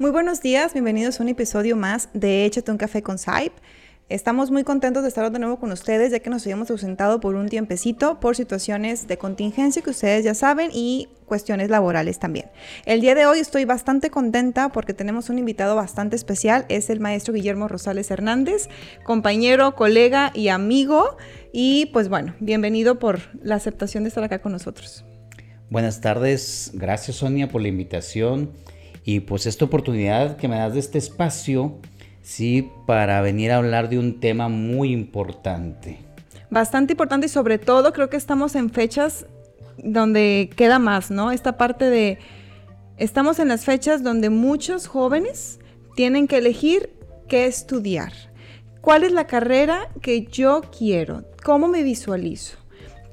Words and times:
Muy 0.00 0.12
buenos 0.12 0.40
días, 0.40 0.74
bienvenidos 0.74 1.18
a 1.18 1.24
un 1.24 1.28
episodio 1.28 1.74
más 1.74 2.08
de 2.14 2.44
Échate 2.44 2.70
un 2.70 2.78
café 2.78 3.02
con 3.02 3.18
Saip. 3.18 3.52
Estamos 4.08 4.52
muy 4.52 4.62
contentos 4.62 5.02
de 5.02 5.08
estar 5.08 5.28
de 5.32 5.40
nuevo 5.40 5.58
con 5.58 5.72
ustedes, 5.72 6.12
ya 6.12 6.20
que 6.20 6.30
nos 6.30 6.44
habíamos 6.44 6.70
ausentado 6.70 7.18
por 7.18 7.34
un 7.34 7.48
tiempecito 7.48 8.20
por 8.20 8.36
situaciones 8.36 9.08
de 9.08 9.18
contingencia 9.18 9.82
que 9.82 9.90
ustedes 9.90 10.24
ya 10.24 10.34
saben 10.34 10.70
y 10.72 11.08
cuestiones 11.26 11.68
laborales 11.68 12.20
también. 12.20 12.46
El 12.86 13.00
día 13.00 13.16
de 13.16 13.26
hoy 13.26 13.40
estoy 13.40 13.64
bastante 13.64 14.08
contenta 14.08 14.68
porque 14.68 14.94
tenemos 14.94 15.30
un 15.30 15.38
invitado 15.40 15.74
bastante 15.74 16.14
especial, 16.14 16.64
es 16.68 16.90
el 16.90 17.00
maestro 17.00 17.34
Guillermo 17.34 17.66
Rosales 17.66 18.08
Hernández, 18.12 18.68
compañero, 19.02 19.74
colega 19.74 20.30
y 20.32 20.46
amigo. 20.46 21.16
Y 21.52 21.86
pues 21.86 22.08
bueno, 22.08 22.36
bienvenido 22.38 23.00
por 23.00 23.18
la 23.42 23.56
aceptación 23.56 24.04
de 24.04 24.10
estar 24.10 24.22
acá 24.22 24.38
con 24.38 24.52
nosotros. 24.52 25.04
Buenas 25.70 26.00
tardes, 26.00 26.70
gracias 26.72 27.16
Sonia 27.16 27.48
por 27.48 27.62
la 27.62 27.68
invitación 27.68 28.52
y 29.08 29.20
pues 29.20 29.46
esta 29.46 29.64
oportunidad 29.64 30.36
que 30.36 30.48
me 30.48 30.58
das 30.58 30.74
de 30.74 30.80
este 30.80 30.98
espacio 30.98 31.78
sí, 32.20 32.70
para 32.86 33.22
venir 33.22 33.52
a 33.52 33.56
hablar 33.56 33.88
de 33.88 33.98
un 33.98 34.20
tema 34.20 34.50
muy 34.50 34.92
importante. 34.92 35.96
Bastante 36.50 36.92
importante 36.92 37.24
y 37.24 37.30
sobre 37.30 37.56
todo 37.56 37.94
creo 37.94 38.10
que 38.10 38.18
estamos 38.18 38.54
en 38.54 38.68
fechas 38.68 39.24
donde 39.78 40.50
queda 40.54 40.78
más, 40.78 41.10
¿no? 41.10 41.32
Esta 41.32 41.56
parte 41.56 41.88
de, 41.88 42.18
estamos 42.98 43.38
en 43.38 43.48
las 43.48 43.64
fechas 43.64 44.02
donde 44.02 44.28
muchos 44.28 44.86
jóvenes 44.86 45.58
tienen 45.96 46.28
que 46.28 46.36
elegir 46.36 46.90
qué 47.28 47.46
estudiar. 47.46 48.12
¿Cuál 48.82 49.04
es 49.04 49.12
la 49.12 49.26
carrera 49.26 49.88
que 50.02 50.26
yo 50.26 50.60
quiero? 50.78 51.24
¿Cómo 51.42 51.66
me 51.68 51.82
visualizo? 51.82 52.58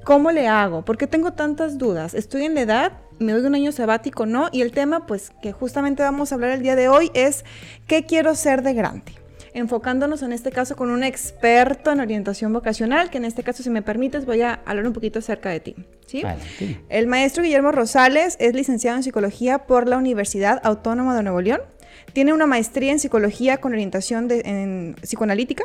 ¿Cómo 0.04 0.32
le 0.32 0.50
hago? 0.50 0.84
¿Por 0.84 0.98
qué 0.98 1.08
tengo 1.08 1.32
tantas 1.32 1.78
dudas? 1.78 2.14
¿Estoy 2.14 2.44
en 2.44 2.56
la 2.56 2.62
edad? 2.62 3.05
¿Me 3.20 3.32
doy 3.32 3.46
un 3.46 3.56
año 3.56 3.72
sabático? 3.72 4.26
No. 4.26 4.50
Y 4.52 4.62
el 4.62 4.72
tema, 4.72 5.06
pues, 5.06 5.32
que 5.42 5.52
justamente 5.52 6.04
vamos 6.04 6.32
a 6.32 6.36
hablar 6.36 6.52
el 6.52 6.62
día 6.62 6.76
de 6.76 6.90
hoy 6.90 7.12
es 7.14 7.46
¿qué 7.88 8.06
quiero 8.06 8.36
ser 8.36 8.62
de 8.62 8.74
grande? 8.74 9.14
enfocándonos 9.54 10.22
en 10.22 10.34
este 10.34 10.52
caso 10.52 10.76
con 10.76 10.90
un 10.90 11.02
experto 11.02 11.90
en 11.90 12.02
orientación 12.02 12.52
vocacional, 12.52 13.10
que 13.10 13.20
en 13.20 13.24
este 13.24 13.42
caso, 13.42 13.64
si 13.64 13.70
me 13.70 13.82
permites, 13.82 14.26
voy 14.26 14.42
a 14.42 14.60
hablar 14.66 14.86
un 14.86 14.92
poquito 14.92 15.20
acerca 15.20 15.50
de 15.50 15.62
ti. 15.62 15.76
¿sí? 16.08 16.24
El 16.90 17.08
maestro 17.08 17.42
Guillermo 17.42 17.72
Rosales 17.72 18.36
es 18.42 18.54
licenciado 18.54 18.98
en 18.98 19.04
psicología 19.04 19.60
por 19.60 19.88
la 19.88 19.98
Universidad 19.98 20.60
Autónoma 20.66 21.16
de 21.16 21.24
Nuevo 21.24 21.40
León. 21.40 21.62
Tiene 22.12 22.34
una 22.34 22.46
maestría 22.48 22.92
en 22.92 23.00
psicología 23.00 23.62
con 23.62 23.72
orientación 23.72 24.28
en 24.30 24.98
psicoanalítica 25.02 25.64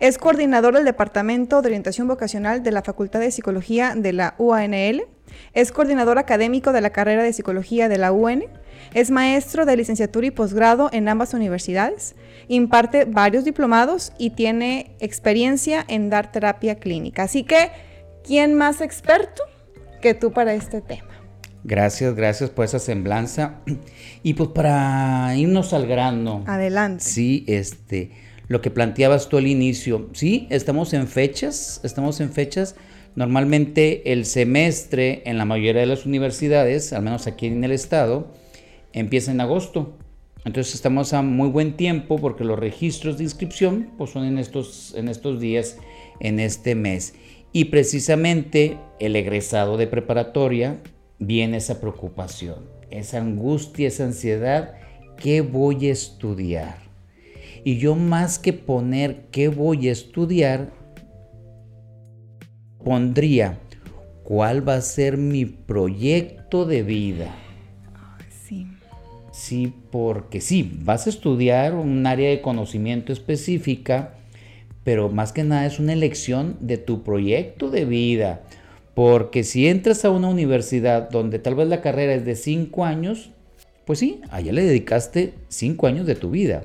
es 0.00 0.16
coordinador 0.16 0.74
del 0.74 0.84
Departamento 0.84 1.60
de 1.60 1.68
Orientación 1.68 2.06
Vocacional 2.06 2.62
de 2.62 2.70
la 2.70 2.82
Facultad 2.82 3.18
de 3.18 3.32
Psicología 3.32 3.94
de 3.96 4.12
la 4.12 4.34
UANL. 4.38 5.02
Es 5.52 5.72
coordinador 5.72 6.18
académico 6.18 6.72
de 6.72 6.80
la 6.80 6.90
carrera 6.90 7.22
de 7.22 7.32
Psicología 7.32 7.88
de 7.88 7.98
la 7.98 8.12
UN. 8.12 8.44
Es 8.94 9.10
maestro 9.10 9.66
de 9.66 9.76
licenciatura 9.76 10.26
y 10.26 10.30
posgrado 10.30 10.88
en 10.92 11.08
ambas 11.08 11.34
universidades. 11.34 12.14
Imparte 12.48 13.04
varios 13.04 13.44
diplomados 13.44 14.12
y 14.18 14.30
tiene 14.30 14.96
experiencia 15.00 15.84
en 15.88 16.10
dar 16.10 16.32
terapia 16.32 16.76
clínica. 16.76 17.24
Así 17.24 17.44
que, 17.44 17.70
¿quién 18.24 18.54
más 18.54 18.80
experto 18.80 19.42
que 20.00 20.14
tú 20.14 20.32
para 20.32 20.54
este 20.54 20.80
tema? 20.80 21.08
Gracias, 21.64 22.14
gracias 22.14 22.50
por 22.50 22.64
esa 22.64 22.78
semblanza. 22.78 23.56
Y 24.22 24.34
pues 24.34 24.50
para 24.50 25.34
irnos 25.36 25.72
al 25.72 25.86
grano. 25.86 26.42
Adelante. 26.46 27.04
Sí, 27.04 27.44
este 27.46 28.10
lo 28.48 28.62
que 28.62 28.70
planteabas 28.70 29.28
tú 29.28 29.36
al 29.36 29.46
inicio. 29.46 30.08
Sí, 30.14 30.46
estamos 30.50 30.92
en 30.94 31.06
fechas, 31.06 31.80
estamos 31.84 32.20
en 32.20 32.32
fechas. 32.32 32.74
Normalmente 33.18 34.12
el 34.12 34.26
semestre 34.26 35.22
en 35.24 35.38
la 35.38 35.44
mayoría 35.44 35.80
de 35.80 35.88
las 35.88 36.06
universidades, 36.06 36.92
al 36.92 37.02
menos 37.02 37.26
aquí 37.26 37.46
en 37.46 37.64
el 37.64 37.72
estado, 37.72 38.28
empieza 38.92 39.32
en 39.32 39.40
agosto. 39.40 39.96
Entonces 40.44 40.76
estamos 40.76 41.12
a 41.12 41.22
muy 41.22 41.48
buen 41.48 41.76
tiempo 41.76 42.20
porque 42.20 42.44
los 42.44 42.56
registros 42.56 43.18
de 43.18 43.24
inscripción 43.24 43.90
pues, 43.98 44.10
son 44.10 44.24
en 44.24 44.38
estos, 44.38 44.94
en 44.94 45.08
estos 45.08 45.40
días, 45.40 45.78
en 46.20 46.38
este 46.38 46.76
mes. 46.76 47.14
Y 47.52 47.64
precisamente 47.64 48.78
el 49.00 49.16
egresado 49.16 49.76
de 49.78 49.88
preparatoria 49.88 50.80
viene 51.18 51.56
esa 51.56 51.80
preocupación, 51.80 52.70
esa 52.92 53.18
angustia, 53.18 53.88
esa 53.88 54.04
ansiedad. 54.04 54.74
¿Qué 55.16 55.40
voy 55.40 55.88
a 55.88 55.92
estudiar? 55.92 56.78
Y 57.64 57.78
yo 57.78 57.96
más 57.96 58.38
que 58.38 58.52
poner 58.52 59.24
qué 59.32 59.48
voy 59.48 59.88
a 59.88 59.92
estudiar, 59.92 60.77
pondría 62.88 63.58
cuál 64.24 64.66
va 64.66 64.76
a 64.76 64.80
ser 64.80 65.18
mi 65.18 65.44
proyecto 65.44 66.64
de 66.64 66.82
vida. 66.82 67.34
Sí. 68.46 68.66
Sí, 69.30 69.74
porque 69.90 70.40
sí, 70.40 70.78
vas 70.84 71.06
a 71.06 71.10
estudiar 71.10 71.74
un 71.74 72.06
área 72.06 72.30
de 72.30 72.40
conocimiento 72.40 73.12
específica, 73.12 74.14
pero 74.84 75.10
más 75.10 75.32
que 75.32 75.44
nada 75.44 75.66
es 75.66 75.78
una 75.78 75.92
elección 75.92 76.56
de 76.60 76.78
tu 76.78 77.02
proyecto 77.02 77.68
de 77.68 77.84
vida. 77.84 78.40
Porque 78.94 79.44
si 79.44 79.68
entras 79.68 80.06
a 80.06 80.10
una 80.10 80.28
universidad 80.28 81.10
donde 81.10 81.38
tal 81.38 81.56
vez 81.56 81.68
la 81.68 81.82
carrera 81.82 82.14
es 82.14 82.24
de 82.24 82.36
cinco 82.36 82.86
años, 82.86 83.32
pues 83.84 83.98
sí, 83.98 84.22
allá 84.30 84.50
le 84.50 84.64
dedicaste 84.64 85.34
cinco 85.48 85.88
años 85.88 86.06
de 86.06 86.14
tu 86.14 86.30
vida. 86.30 86.64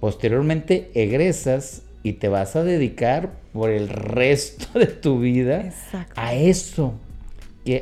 Posteriormente 0.00 0.90
egresas 0.94 1.82
y 2.02 2.14
te 2.14 2.28
vas 2.28 2.56
a 2.56 2.64
dedicar 2.64 3.39
por 3.52 3.70
el 3.70 3.88
resto 3.88 4.66
de 4.78 4.86
tu 4.86 5.20
vida 5.20 5.72
a 6.16 6.34
eso, 6.34 6.94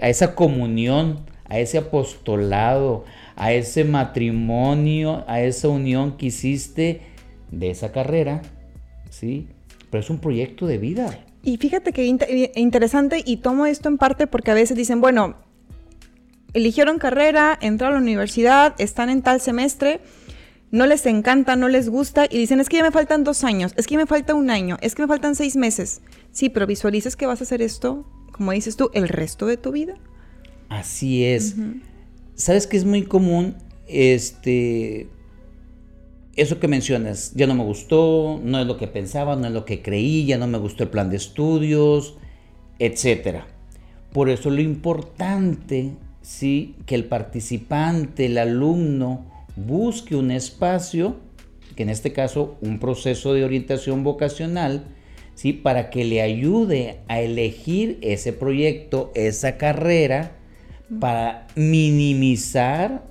a 0.01 0.09
esa 0.09 0.35
comunión, 0.35 1.21
a 1.49 1.59
ese 1.59 1.79
apostolado, 1.79 3.05
a 3.37 3.53
ese 3.53 3.85
matrimonio, 3.85 5.25
a 5.27 5.41
esa 5.41 5.69
unión 5.69 6.17
que 6.17 6.27
hiciste 6.27 7.03
de 7.51 7.71
esa 7.71 7.93
carrera, 7.93 8.43
¿sí? 9.11 9.49
Pero 9.91 10.01
es 10.01 10.11
un 10.11 10.19
proyecto 10.19 10.67
de 10.67 10.79
vida. 10.79 11.25
Y 11.43 11.57
fíjate 11.57 11.93
que 11.93 12.05
interesante 12.57 13.23
y 13.25 13.39
tomo 13.39 13.67
esto 13.67 13.89
en 13.89 13.97
parte 13.97 14.27
porque 14.27 14.51
a 14.51 14.55
veces 14.55 14.77
dicen, 14.77 15.01
bueno, 15.01 15.37
eligieron 16.53 16.99
carrera, 16.99 17.59
entraron 17.61 17.97
a 17.97 18.01
la 18.01 18.03
universidad, 18.03 18.75
están 18.79 19.09
en 19.09 19.23
tal 19.23 19.41
semestre, 19.41 20.01
no 20.71 20.87
les 20.87 21.07
encanta, 21.07 21.57
no 21.57 21.69
les 21.69 21.89
gusta 21.89 22.27
y 22.31 22.39
dicen, 22.39 22.61
es 22.61 22.69
que 22.69 22.77
ya 22.77 22.83
me 22.83 22.91
faltan 22.91 23.25
dos 23.25 23.45
años, 23.45 23.73
es 23.77 23.87
que 23.87 23.95
ya 23.95 24.01
me 24.01 24.07
falta 24.07 24.35
un 24.35 24.51
año, 24.51 24.77
es 24.81 24.95
que 24.95 25.03
me 25.03 25.09
faltan 25.09 25.35
seis 25.35 25.57
meses. 25.57 26.03
Sí, 26.33 26.49
pero 26.51 26.67
visualices 26.67 27.17
que 27.17 27.27
vas 27.27 27.41
a 27.41 27.45
hacer 27.45 27.63
esto, 27.63 28.07
como 28.33 28.53
dices 28.53 28.77
tú, 28.77 28.91
el 28.93 29.09
resto 29.09 29.47
de 29.47 29.57
tu 29.57 29.73
vida. 29.73 29.95
Así 30.69 31.25
es. 31.25 31.57
¿Sabes 32.35 32.67
que 32.67 32.77
es 32.77 32.85
muy 32.85 33.03
común? 33.05 33.57
Este, 33.87 35.09
eso 36.37 36.61
que 36.61 36.69
mencionas, 36.69 37.33
ya 37.35 37.47
no 37.47 37.55
me 37.55 37.65
gustó, 37.65 38.41
no 38.45 38.61
es 38.61 38.67
lo 38.67 38.77
que 38.77 38.87
pensaba, 38.87 39.35
no 39.37 39.47
es 39.47 39.53
lo 39.53 39.65
que 39.65 39.83
creí, 39.83 40.27
ya 40.27 40.37
no 40.37 40.47
me 40.47 40.59
gustó 40.59 40.85
el 40.85 40.91
plan 40.91 41.09
de 41.09 41.17
estudios, 41.17 42.17
etcétera. 42.79 43.47
Por 44.13 44.29
eso 44.29 44.51
lo 44.51 44.61
importante, 44.61 45.95
sí, 46.23 46.77
que 46.87 46.95
el 46.95 47.07
participante, 47.07 48.27
el 48.27 48.39
alumno, 48.39 49.27
busque 49.67 50.17
un 50.17 50.31
espacio, 50.31 51.17
que 51.77 51.83
en 51.83 51.91
este 51.91 52.13
caso 52.13 52.57
un 52.61 52.79
proceso 52.79 53.35
de 53.35 53.45
orientación 53.45 54.05
vocacional, 54.05 54.87
¿sí? 55.35 55.53
para 55.53 55.91
que 55.91 56.05
le 56.05 56.23
ayude 56.23 57.01
a 57.09 57.21
elegir 57.21 57.99
ese 58.03 58.33
proyecto, 58.33 59.13
esa 59.15 59.57
carrera, 59.57 60.33
para 61.01 61.47
minimizar 61.55 63.05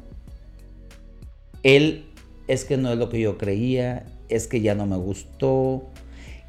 el 1.63 2.05
es 2.47 2.65
que 2.65 2.77
no 2.77 2.91
es 2.91 2.97
lo 2.97 3.09
que 3.09 3.19
yo 3.19 3.37
creía, 3.37 4.05
es 4.29 4.47
que 4.47 4.61
ya 4.61 4.73
no 4.73 4.85
me 4.85 4.95
gustó, 4.95 5.83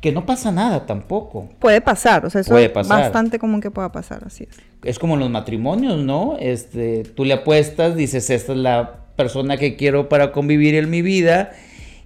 que 0.01 0.13
no 0.13 0.27
pasa 0.27 0.53
nada 0.53 0.87
tampoco. 0.87 1.49
Puede 1.59 1.81
pasar, 1.81 2.25
o 2.25 2.31
sea, 2.31 2.41
eso 2.41 2.57
es 2.57 2.73
bastante 2.73 3.39
común 3.39 3.61
que 3.61 3.71
pueda 3.71 3.91
pasar, 3.91 4.23
así 4.25 4.45
es. 4.49 4.57
Es 4.85 4.99
como 4.99 5.17
los 5.17 5.29
matrimonios, 5.29 5.99
¿no? 5.99 6.37
Este, 6.39 7.03
tú 7.03 7.25
le 7.25 7.35
apuestas, 7.35 7.97
dices, 7.97 8.31
esta 8.31 8.53
es 8.53 8.59
la 8.59 8.98
persona 9.19 9.57
que 9.57 9.75
quiero 9.75 10.09
para 10.09 10.31
convivir 10.31 10.77
en 10.77 10.89
mi 10.91 11.03
vida 11.03 11.51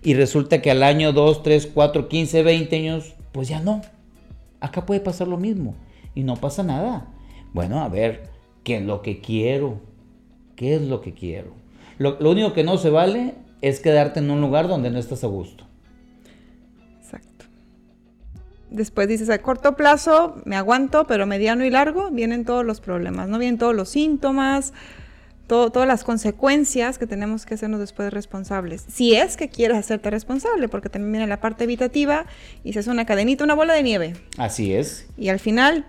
y 0.02 0.14
resulta 0.14 0.62
que 0.62 0.70
al 0.70 0.82
año 0.82 1.12
2, 1.12 1.42
3, 1.42 1.68
4, 1.74 2.08
15, 2.08 2.42
20 2.42 2.76
años, 2.76 3.14
pues 3.32 3.48
ya 3.48 3.60
no. 3.60 3.82
Acá 4.60 4.86
puede 4.86 5.00
pasar 5.00 5.28
lo 5.28 5.36
mismo 5.36 5.74
y 6.14 6.24
no 6.24 6.36
pasa 6.36 6.62
nada. 6.62 7.06
Bueno, 7.52 7.82
a 7.82 7.90
ver, 7.90 8.30
¿qué 8.64 8.78
es 8.78 8.82
lo 8.82 9.02
que 9.02 9.20
quiero? 9.20 9.78
¿Qué 10.56 10.74
es 10.74 10.80
lo 10.80 11.02
que 11.02 11.12
quiero? 11.12 11.52
Lo, 11.98 12.18
lo 12.18 12.30
único 12.30 12.54
que 12.54 12.64
no 12.64 12.78
se 12.78 12.88
vale 12.88 13.34
es 13.60 13.80
quedarte 13.80 14.20
en 14.20 14.30
un 14.30 14.40
lugar 14.40 14.66
donde 14.66 14.90
no 14.90 14.98
estás 14.98 15.22
a 15.22 15.26
gusto. 15.26 15.66
Exacto. 16.98 17.44
Después 18.70 19.06
dices, 19.06 19.28
a 19.28 19.36
corto 19.42 19.76
plazo 19.76 20.40
me 20.46 20.56
aguanto, 20.56 21.06
pero 21.06 21.26
mediano 21.26 21.62
y 21.66 21.70
largo 21.70 22.10
vienen 22.10 22.46
todos 22.46 22.64
los 22.64 22.80
problemas, 22.80 23.28
¿no? 23.28 23.38
Vienen 23.38 23.58
todos 23.58 23.76
los 23.76 23.90
síntomas, 23.90 24.72
todas 25.52 25.86
las 25.86 26.02
consecuencias 26.02 26.98
que 26.98 27.06
tenemos 27.06 27.44
que 27.44 27.54
hacernos 27.54 27.78
después 27.78 28.12
responsables. 28.12 28.84
Si 28.88 29.14
es 29.14 29.36
que 29.36 29.48
quieres 29.48 29.76
hacerte 29.76 30.10
responsable, 30.10 30.68
porque 30.68 30.88
también 30.88 31.12
viene 31.12 31.26
la 31.26 31.40
parte 31.40 31.64
evitativa 31.64 32.24
y 32.64 32.72
se 32.72 32.78
hace 32.78 32.90
una 32.90 33.04
cadenita, 33.04 33.44
una 33.44 33.54
bola 33.54 33.74
de 33.74 33.82
nieve. 33.82 34.14
Así 34.38 34.72
es. 34.72 35.06
Y 35.18 35.28
al 35.28 35.40
final 35.40 35.84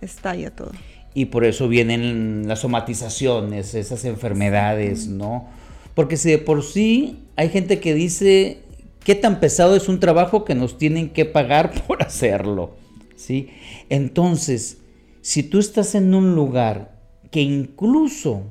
estalla 0.00 0.50
todo. 0.54 0.70
Y 1.14 1.26
por 1.26 1.44
eso 1.44 1.68
vienen 1.68 2.44
las 2.46 2.60
somatizaciones, 2.60 3.74
esas 3.74 4.04
enfermedades, 4.04 5.08
¿no? 5.08 5.48
Porque 5.94 6.16
si 6.16 6.30
de 6.30 6.38
por 6.38 6.62
sí 6.62 7.24
hay 7.36 7.48
gente 7.48 7.80
que 7.80 7.94
dice 7.94 8.60
qué 9.04 9.14
tan 9.14 9.40
pesado 9.40 9.76
es 9.76 9.88
un 9.88 10.00
trabajo 10.00 10.44
que 10.44 10.54
nos 10.54 10.78
tienen 10.78 11.10
que 11.10 11.24
pagar 11.24 11.72
por 11.86 12.02
hacerlo, 12.02 12.76
¿sí? 13.16 13.50
Entonces, 13.88 14.78
si 15.20 15.42
tú 15.42 15.58
estás 15.58 15.94
en 15.94 16.14
un 16.14 16.34
lugar 16.34 16.92
que 17.30 17.40
incluso 17.40 18.44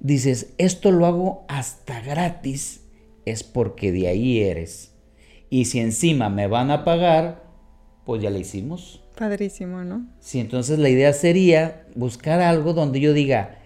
dices, 0.00 0.54
esto 0.58 0.90
lo 0.90 1.06
hago 1.06 1.44
hasta 1.48 2.00
gratis, 2.00 2.84
es 3.24 3.42
porque 3.42 3.92
de 3.92 4.08
ahí 4.08 4.40
eres. 4.40 4.94
Y 5.50 5.66
si 5.66 5.80
encima 5.80 6.28
me 6.28 6.46
van 6.46 6.70
a 6.70 6.84
pagar, 6.84 7.44
pues 8.04 8.22
ya 8.22 8.30
lo 8.30 8.38
hicimos. 8.38 9.04
Padrísimo, 9.16 9.84
¿no? 9.84 10.06
Sí, 10.20 10.38
entonces 10.38 10.78
la 10.78 10.88
idea 10.88 11.12
sería 11.12 11.86
buscar 11.94 12.40
algo 12.40 12.72
donde 12.72 13.00
yo 13.00 13.12
diga, 13.12 13.58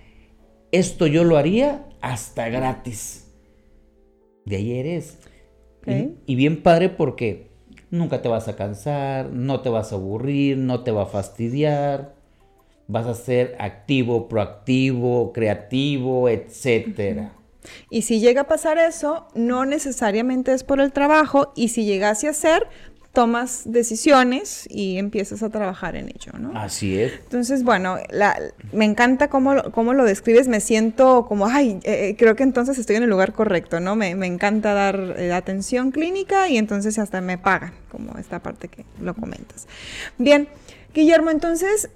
esto 0.70 1.06
yo 1.06 1.24
lo 1.24 1.36
haría 1.36 1.86
hasta 2.00 2.48
gratis. 2.48 3.28
De 4.46 4.56
ahí 4.56 4.72
eres. 4.72 5.18
Y, 5.86 6.14
y, 6.26 6.36
bien 6.36 6.62
padre 6.62 6.88
porque 6.88 7.50
nunca 7.90 8.22
te 8.22 8.28
vas 8.28 8.46
a 8.46 8.54
cansar, 8.54 9.30
no 9.30 9.62
te 9.62 9.68
vas 9.68 9.92
a 9.92 9.96
aburrir, 9.96 10.56
no 10.56 10.84
te 10.84 10.92
va 10.92 11.02
a 11.02 11.06
fastidiar 11.06 12.14
vas 12.86 13.06
a 13.06 13.14
ser 13.14 13.56
activo, 13.58 14.28
proactivo, 14.28 15.32
creativo, 15.32 16.28
etcétera. 16.28 17.32
Y 17.90 18.02
si 18.02 18.20
llega 18.20 18.42
a 18.42 18.48
pasar 18.48 18.78
eso, 18.78 19.28
no 19.34 19.64
necesariamente 19.64 20.52
es 20.52 20.64
por 20.64 20.80
el 20.80 20.92
trabajo, 20.92 21.52
y 21.54 21.68
si 21.68 21.84
llegase 21.84 22.28
a 22.28 22.32
ser, 22.32 22.66
tomas 23.12 23.64
decisiones 23.66 24.66
y 24.70 24.96
empiezas 24.96 25.42
a 25.42 25.50
trabajar 25.50 25.96
en 25.96 26.08
ello, 26.08 26.32
¿no? 26.38 26.58
Así 26.58 26.98
es. 26.98 27.12
Entonces, 27.12 27.62
bueno, 27.62 27.98
me 28.72 28.86
encanta 28.86 29.28
cómo, 29.28 29.70
cómo, 29.70 29.92
lo 29.92 30.04
describes, 30.04 30.48
me 30.48 30.60
siento 30.60 31.26
como, 31.26 31.46
ay, 31.46 31.78
eh, 31.84 32.08
eh, 32.08 32.16
creo 32.16 32.36
que 32.36 32.42
entonces 32.42 32.78
estoy 32.78 32.96
en 32.96 33.02
el 33.02 33.10
lugar 33.10 33.34
correcto, 33.34 33.80
¿no? 33.80 33.96
Me, 33.96 34.10
encanta 34.10 34.72
dar 34.72 35.16
eh, 35.18 35.32
atención 35.32 35.90
clínica 35.90 36.48
y 36.48 36.56
entonces 36.56 36.98
hasta 36.98 37.20
me 37.20 37.36
pagan, 37.36 37.74
como 37.90 38.16
esta 38.18 38.38
parte 38.38 38.68
que 38.68 38.86
lo 38.98 39.14
comentas. 39.14 39.66
Bien, 40.16 40.48
Guillermo, 40.94 41.30
entonces, 41.30 41.90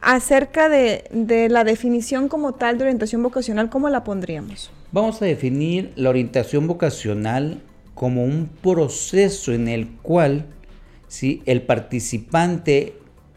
acerca 0.00 0.68
de, 0.68 1.48
la 1.50 1.64
definición 1.64 2.28
como 2.28 2.52
tal 2.52 2.78
de 2.78 2.84
orientación 2.84 3.22
vocacional, 3.22 3.70
¿cómo 3.70 3.88
la 3.88 4.04
pondríamos? 4.04 4.70
Vamos 4.92 5.20
a 5.22 5.26
definir 5.26 5.92
la 5.96 6.10
orientación 6.10 6.66
vocacional 6.66 7.62
como 7.94 8.24
un 8.24 8.48
proceso 8.62 9.52
en 9.52 9.68
el 9.68 9.88
cual 10.02 10.46
¿sí? 11.08 11.42
el 11.46 11.62
participante 11.62 12.94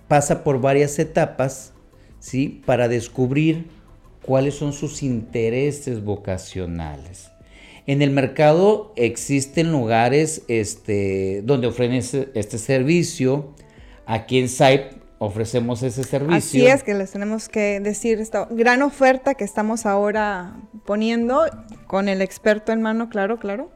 pasa 0.08 0.44
por 0.44 0.62
varias 0.62 1.00
etapas 1.00 1.74
¿sí? 2.20 2.62
para 2.66 2.88
descubrir 2.88 3.68
cuáles 4.22 4.56
son 4.56 4.74
sus 4.74 5.04
intereses 5.04 6.04
vocacionales. 6.04 7.30
En 7.86 8.02
el 8.02 8.12
mercado 8.12 8.94
existen 8.96 9.72
lugares 9.72 10.44
este, 10.48 11.42
donde 11.44 11.68
ofrecen 11.68 12.30
este 12.34 12.58
servicio. 12.58 13.54
Aquí 14.06 14.40
en 14.40 14.48
SAIP 14.48 15.03
ofrecemos 15.26 15.84
ese 15.84 16.04
servicio. 16.04 16.36
Así 16.36 16.66
es 16.66 16.84
que 16.84 16.94
les 16.94 17.12
tenemos 17.12 17.48
que 17.50 17.80
decir 17.80 18.20
esta 18.20 18.48
gran 18.52 18.82
oferta 18.82 19.36
que 19.36 19.44
estamos 19.44 19.86
ahora 19.86 20.58
poniendo 20.86 21.46
con 21.88 22.10
el 22.10 22.22
experto 22.22 22.72
en 22.72 22.82
mano, 22.82 23.10
claro, 23.10 23.40
claro. 23.40 23.72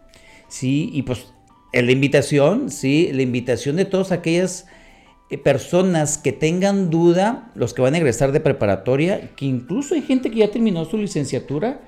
Sí, 0.50 0.90
y 0.92 1.04
pues 1.04 1.34
la 1.72 1.92
invitación, 1.92 2.70
sí, 2.70 3.12
la 3.14 3.22
invitación 3.22 3.78
de 3.78 3.86
todas 3.86 4.12
aquellas 4.12 4.68
eh, 5.30 5.38
personas 5.38 6.18
que 6.18 6.34
tengan 6.34 6.90
duda, 6.90 7.52
los 7.56 7.74
que 7.74 7.82
van 7.82 7.94
a 7.94 7.98
egresar 7.98 8.32
de 8.32 8.40
preparatoria, 8.40 9.34
que 9.36 9.46
incluso 9.46 9.96
hay 9.96 10.02
gente 10.02 10.30
que 10.30 10.40
ya 10.40 10.52
terminó 10.52 10.86
su 10.86 10.98
licenciatura 10.98 11.82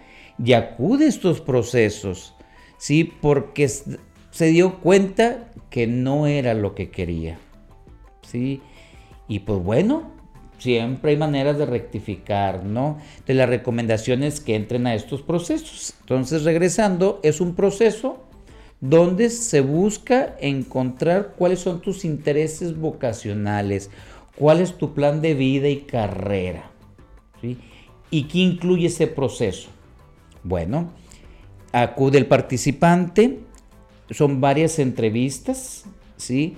y 0.43 0.53
acude 0.53 1.05
a 1.05 1.09
estos 1.09 1.41
procesos, 1.41 2.33
sí, 2.77 3.03
porque 3.03 3.67
se 3.67 4.45
dio 4.47 4.79
cuenta 4.79 5.51
que 5.69 5.85
no 5.85 6.27
era 6.27 6.53
lo 6.53 6.75
que 6.75 6.91
quería, 6.91 7.39
sí 8.21 8.61
y 9.29 9.39
pues 9.39 9.63
bueno, 9.63 10.11
siempre 10.57 11.11
hay 11.11 11.17
maneras 11.17 11.57
de 11.57 11.65
rectificar, 11.65 12.65
¿no? 12.65 12.97
De 13.25 13.35
las 13.35 13.47
recomendaciones 13.47 14.41
que 14.41 14.55
entren 14.55 14.87
a 14.87 14.95
estos 14.95 15.21
procesos. 15.21 15.93
Entonces, 16.01 16.43
regresando, 16.43 17.21
es 17.23 17.39
un 17.39 17.55
proceso 17.55 18.25
donde 18.81 19.29
se 19.29 19.61
busca 19.61 20.35
encontrar 20.39 21.33
cuáles 21.37 21.59
son 21.59 21.79
tus 21.79 22.03
intereses 22.05 22.77
vocacionales, 22.77 23.89
cuál 24.35 24.61
es 24.61 24.77
tu 24.77 24.93
plan 24.93 25.21
de 25.21 25.35
vida 25.35 25.69
y 25.69 25.81
carrera, 25.81 26.71
¿sí? 27.39 27.57
¿Y 28.09 28.23
qué 28.23 28.39
incluye 28.39 28.87
ese 28.87 29.05
proceso? 29.05 29.69
Bueno, 30.43 30.91
acude 31.71 32.17
el 32.17 32.25
participante, 32.25 33.39
son 34.09 34.41
varias 34.41 34.79
entrevistas, 34.79 35.85
¿sí? 36.17 36.55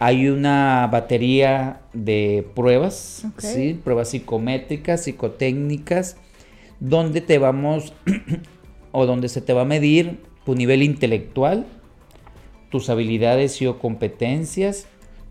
Hay 0.00 0.28
una 0.28 0.88
batería 0.92 1.80
de 1.92 2.46
pruebas, 2.54 3.26
¿sí? 3.38 3.80
pruebas 3.82 4.10
psicométricas, 4.10 5.02
psicotécnicas, 5.02 6.16
donde 6.78 7.20
te 7.20 7.38
vamos 7.38 7.92
o 8.92 9.06
donde 9.06 9.28
se 9.28 9.40
te 9.40 9.52
va 9.52 9.62
a 9.62 9.64
medir 9.64 10.20
tu 10.44 10.54
nivel 10.54 10.84
intelectual, 10.84 11.66
tus 12.70 12.90
habilidades 12.90 13.60
y 13.60 13.66
o 13.66 13.80
competencias, 13.80 14.86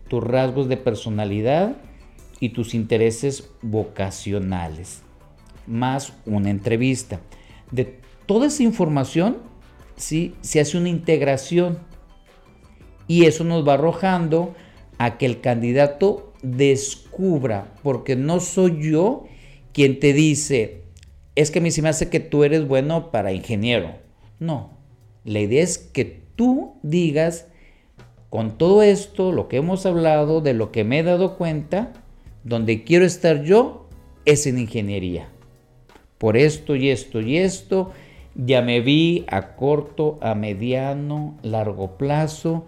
tus 0.08 0.22
rasgos 0.22 0.68
de 0.68 0.76
personalidad 0.76 1.76
y 2.40 2.50
tus 2.50 2.74
intereses 2.74 3.50
vocacionales, 3.62 5.02
más 5.66 6.12
una 6.26 6.50
entrevista. 6.50 7.20
De 7.70 7.98
toda 8.26 8.48
esa 8.48 8.62
información, 8.62 9.38
¿sí? 9.96 10.34
se 10.42 10.60
hace 10.60 10.76
una 10.76 10.88
integración 10.88 11.78
y 13.08 13.24
eso 13.24 13.42
nos 13.42 13.66
va 13.66 13.74
arrojando 13.74 14.54
a 14.98 15.16
que 15.16 15.26
el 15.26 15.40
candidato 15.40 16.32
descubra, 16.42 17.72
porque 17.82 18.16
no 18.16 18.40
soy 18.40 18.90
yo 18.90 19.24
quien 19.72 20.00
te 20.00 20.12
dice, 20.12 20.82
es 21.34 21.50
que 21.50 21.60
a 21.60 21.62
mí 21.62 21.70
se 21.70 21.82
me 21.82 21.88
hace 21.88 22.10
que 22.10 22.20
tú 22.20 22.44
eres 22.44 22.66
bueno 22.66 23.10
para 23.10 23.32
ingeniero. 23.32 23.92
No, 24.40 24.70
la 25.24 25.40
idea 25.40 25.62
es 25.62 25.78
que 25.78 26.22
tú 26.36 26.74
digas, 26.82 27.46
con 28.30 28.58
todo 28.58 28.82
esto, 28.82 29.32
lo 29.32 29.48
que 29.48 29.58
hemos 29.58 29.86
hablado, 29.86 30.40
de 30.40 30.52
lo 30.52 30.70
que 30.72 30.84
me 30.84 30.98
he 30.98 31.02
dado 31.02 31.36
cuenta, 31.36 31.92
donde 32.44 32.84
quiero 32.84 33.04
estar 33.04 33.42
yo 33.42 33.88
es 34.24 34.46
en 34.46 34.58
ingeniería. 34.58 35.28
Por 36.18 36.36
esto 36.36 36.74
y 36.74 36.90
esto 36.90 37.20
y 37.20 37.38
esto, 37.38 37.92
ya 38.34 38.62
me 38.62 38.80
vi 38.80 39.24
a 39.28 39.54
corto, 39.56 40.18
a 40.20 40.34
mediano, 40.34 41.38
largo 41.42 41.96
plazo 41.96 42.66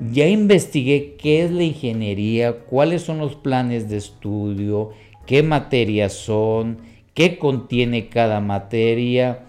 ya 0.00 0.26
investigué 0.28 1.16
qué 1.16 1.44
es 1.44 1.50
la 1.50 1.64
ingeniería, 1.64 2.60
cuáles 2.60 3.02
son 3.02 3.18
los 3.18 3.34
planes 3.34 3.88
de 3.88 3.96
estudio, 3.96 4.90
qué 5.26 5.42
materias 5.42 6.12
son, 6.12 6.78
qué 7.14 7.38
contiene 7.38 8.08
cada 8.08 8.40
materia, 8.40 9.44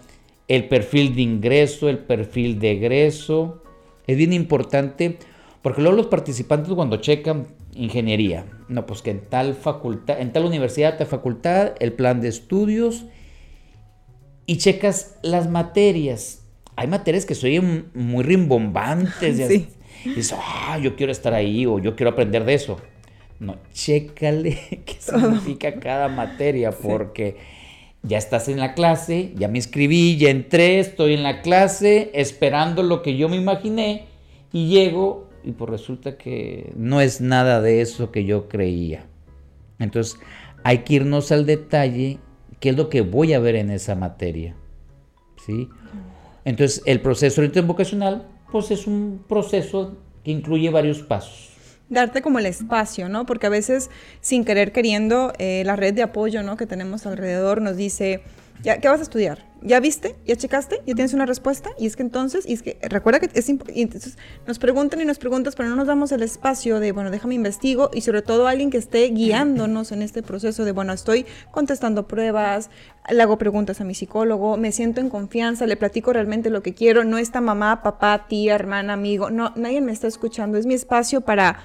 el 0.48 0.68
perfil 0.68 1.16
de 1.16 1.22
ingreso, 1.22 1.90
el 1.90 2.00
perfil 2.00 2.60
de 2.60 2.72
egreso. 2.72 3.64
Es 4.08 4.18
bien 4.18 4.34
importante 4.34 5.20
porque 5.62 5.82
luego 5.82 5.98
los 5.98 6.08
participantes 6.08 6.74
cuando 6.74 6.98
checan 6.98 7.48
ingeniería, 7.74 8.46
no, 8.68 8.86
pues 8.88 9.04
que 9.04 9.12
en 9.12 9.22
tal 9.22 9.54
facultad, 9.54 10.20
en 10.20 10.34
tal 10.34 10.46
universidad, 10.46 10.98
tal 10.98 11.08
facultad, 11.08 11.74
el 11.80 11.94
plan 11.94 12.22
de 12.22 12.30
estudios 12.30 13.06
y 14.48 14.58
checas 14.58 15.18
las 15.22 15.48
materias. 15.48 16.44
Hay 16.76 16.88
materias 16.88 17.26
que 17.26 17.36
son 17.36 17.92
muy 17.94 18.24
rimbombantes. 18.24 19.48
Sí 19.48 19.68
y 20.06 20.10
dices, 20.16 20.36
ah, 20.38 20.78
yo 20.82 20.96
quiero 20.96 21.12
estar 21.12 21.34
ahí 21.34 21.66
o 21.66 21.80
yo 21.80 21.96
quiero 21.96 22.12
aprender 22.12 22.46
de 22.46 22.54
eso. 22.54 22.80
No, 23.40 23.58
chécale 23.74 24.82
qué 24.86 24.96
significa 25.00 25.74
cada 25.80 26.10
materia, 26.10 26.72
porque 26.72 27.38
ya 28.04 28.18
estás 28.18 28.48
en 28.50 28.60
la 28.60 28.74
clase, 28.74 29.34
ya 29.36 29.48
me 29.48 29.58
inscribí, 29.58 30.18
ya 30.18 30.30
entré, 30.30 30.80
estoy 30.80 31.14
en 31.14 31.24
la 31.24 31.42
clase, 31.42 32.12
esperando 32.14 32.84
lo 32.84 33.02
que 33.02 33.18
yo 33.18 33.30
me 33.30 33.38
imaginé, 33.38 34.06
y 34.52 34.68
llego 34.68 35.30
y 35.44 35.52
pues 35.52 35.70
resulta 35.70 36.18
que 36.18 36.74
no 36.76 37.02
es 37.02 37.22
nada 37.22 37.62
de 37.62 37.82
eso 37.82 38.12
que 38.12 38.26
yo 38.26 38.50
creía. 38.50 39.06
Entonces, 39.80 40.20
hay 40.64 40.80
que 40.80 40.96
irnos 40.96 41.32
al 41.32 41.46
detalle, 41.46 42.20
qué 42.60 42.70
es 42.70 42.78
lo 42.78 42.90
que 42.90 43.02
voy 43.02 43.34
a 43.34 43.40
ver 43.40 43.56
en 43.56 43.72
esa 43.72 43.96
materia. 43.96 44.56
¿Sí? 45.46 45.70
Entonces, 46.44 46.84
el 46.86 47.02
proceso 47.02 47.42
de 47.42 47.62
vocacional 47.62 48.28
pues 48.52 48.72
es 48.72 48.88
un 48.88 49.24
proceso 49.28 49.98
que 50.24 50.32
incluye 50.32 50.70
varios 50.70 51.02
pasos. 51.04 51.50
Darte 51.90 52.22
como 52.22 52.40
el 52.40 52.46
espacio, 52.46 53.10
¿no? 53.10 53.26
Porque 53.26 53.48
a 53.48 53.50
veces, 53.50 53.90
sin 54.22 54.46
querer 54.46 54.72
queriendo, 54.72 55.34
eh, 55.40 55.64
la 55.66 55.76
red 55.76 55.94
de 55.94 56.04
apoyo, 56.04 56.44
¿no? 56.44 56.56
Que 56.56 56.68
tenemos 56.68 57.08
alrededor 57.08 57.62
nos 57.62 57.78
dice, 57.78 58.22
¿Ya, 58.62 58.80
¿Qué 58.80 58.90
vas 58.90 59.00
a 59.00 59.04
estudiar? 59.04 59.49
¿Ya 59.62 59.82
viste? 59.82 60.16
¿Ya 60.26 60.38
checaste? 60.38 60.78
¿Ya 60.86 60.96
tienes 60.96 61.14
una 61.14 61.26
respuesta? 61.26 61.72
Y 61.78 61.86
es 61.86 61.98
que 61.98 62.04
entonces, 62.04 62.46
y 62.48 62.54
es 62.54 62.62
que 62.62 62.78
recuerda 62.82 63.20
que 63.20 63.30
es 63.34 63.50
entonces 63.50 64.18
nos 64.48 64.58
preguntan 64.58 65.02
y 65.02 65.06
nos 65.06 65.20
preguntas, 65.20 65.56
pero 65.56 65.68
no 65.68 65.76
nos 65.76 65.88
damos 65.88 66.14
el 66.14 66.24
espacio 66.24 66.80
de, 66.80 66.94
bueno, 66.94 67.12
déjame 67.12 67.36
investigo 67.36 67.90
y 67.94 68.02
sobre 68.02 68.22
todo 68.22 68.48
alguien 68.48 68.70
que 68.70 68.78
esté 68.78 69.08
guiándonos 69.10 69.92
en 69.92 70.02
este 70.02 70.24
proceso 70.24 70.64
de, 70.64 70.72
bueno, 70.72 70.94
estoy 70.94 71.26
contestando 71.52 72.08
pruebas, 72.08 72.70
le 73.10 73.22
hago 73.22 73.38
preguntas 73.38 73.82
a 73.82 73.84
mi 73.84 73.96
psicólogo, 73.96 74.56
me 74.56 74.72
siento 74.72 75.02
en 75.02 75.10
confianza, 75.10 75.66
le 75.66 75.76
platico 75.76 76.14
realmente 76.14 76.50
lo 76.50 76.64
que 76.64 76.74
quiero, 76.74 77.04
no 77.04 77.18
está 77.18 77.42
mamá, 77.42 77.84
papá, 77.84 78.28
tía, 78.30 78.56
hermana, 78.56 78.94
amigo, 78.94 79.30
no, 79.30 79.52
nadie 79.58 79.82
me 79.82 79.92
está 79.92 80.08
escuchando, 80.08 80.58
es 80.58 80.66
mi 80.66 80.74
espacio 80.74 81.22
para 81.22 81.60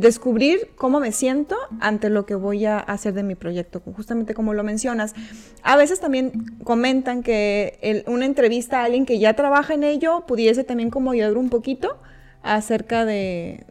descubrir 0.00 0.70
cómo 0.76 1.00
me 1.00 1.12
siento 1.12 1.56
ante 1.80 2.10
lo 2.10 2.24
que 2.24 2.34
voy 2.34 2.64
a 2.66 2.78
hacer 2.78 3.14
de 3.14 3.22
mi 3.22 3.34
proyecto, 3.34 3.80
justamente 3.80 4.34
como 4.34 4.54
lo 4.54 4.62
mencionas. 4.62 5.14
A 5.62 5.76
veces 5.76 6.00
también 6.00 6.56
comentan 6.64 7.22
que 7.22 8.04
una 8.06 8.24
entrevista 8.24 8.80
a 8.80 8.84
alguien 8.84 9.06
que 9.06 9.18
ya 9.18 9.34
trabaja 9.34 9.74
en 9.74 9.84
ello 9.84 10.24
pudiese 10.26 10.64
también 10.64 10.90
como 10.90 11.10
ayudar 11.10 11.36
un 11.36 11.50
poquito 11.50 11.98
acerca 12.42 13.04
de, 13.04 13.64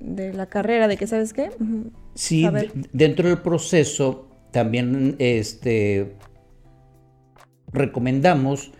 la 0.00 0.46
carrera, 0.46 0.88
de 0.88 0.96
que, 0.96 1.06
¿sabes 1.06 1.32
qué? 1.32 1.50
Sí, 2.14 2.46
dentro 2.92 3.28
del 3.28 3.38
proceso 3.38 4.28
también 4.50 5.16
este, 5.18 6.14
recomendamos 7.72 8.72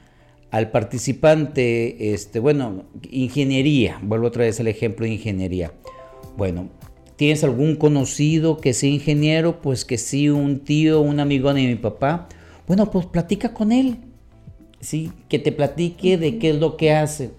al 0.51 0.71
participante, 0.71 2.13
este, 2.13 2.39
bueno, 2.39 2.85
ingeniería, 3.11 3.99
vuelvo 4.03 4.27
otra 4.27 4.45
vez 4.45 4.61
al 4.61 4.67
ejemplo 4.67 5.07
de 5.07 5.13
ingeniería 5.13 5.73
bueno, 6.37 6.69
¿tienes 7.17 7.45
algún 7.45 7.77
conocido 7.77 8.57
que 8.59 8.73
sea 8.73 8.91
ingeniero? 8.91 9.61
Pues 9.61 9.85
que 9.85 9.99
sí, 9.99 10.29
un 10.29 10.61
tío, 10.61 11.01
un 11.01 11.21
amigo 11.21 11.53
de 11.53 11.67
mi 11.67 11.75
papá. 11.77 12.29
Bueno, 12.67 12.91
pues 12.91 13.07
platica 13.07 13.53
con 13.53 13.73
él. 13.73 13.99
Sí, 14.81 15.13
que 15.29 15.39
te 15.39 15.53
platique 15.53 16.19
de 16.19 16.39
qué 16.39 16.51
es 16.51 16.57
lo 16.57 16.77
que 16.77 16.93
hace. 16.93 17.31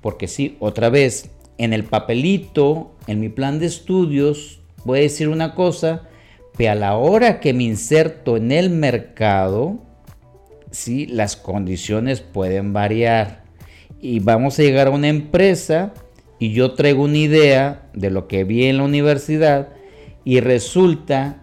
Porque 0.00 0.26
sí, 0.28 0.56
otra 0.60 0.90
vez, 0.90 1.30
en 1.58 1.72
el 1.72 1.84
papelito, 1.84 2.96
en 3.06 3.20
mi 3.20 3.28
plan 3.28 3.58
de 3.58 3.66
estudios, 3.66 4.60
voy 4.84 5.00
a 5.00 5.02
decir 5.02 5.28
una 5.28 5.54
cosa, 5.54 6.08
pero 6.56 6.72
a 6.72 6.74
la 6.74 6.96
hora 6.96 7.40
que 7.40 7.52
me 7.52 7.64
inserto 7.64 8.36
en 8.36 8.50
el 8.50 8.70
mercado, 8.70 9.78
sí, 10.70 11.06
las 11.06 11.36
condiciones 11.36 12.20
pueden 12.20 12.72
variar. 12.72 13.44
Y 14.00 14.20
vamos 14.20 14.58
a 14.58 14.62
llegar 14.62 14.86
a 14.86 14.90
una 14.90 15.08
empresa 15.08 15.92
y 16.40 16.52
yo 16.52 16.72
traigo 16.72 17.04
una 17.04 17.18
idea 17.18 17.82
de 17.92 18.10
lo 18.10 18.26
que 18.26 18.44
vi 18.44 18.64
en 18.64 18.78
la 18.78 18.84
universidad 18.84 19.68
y 20.24 20.40
resulta 20.40 21.42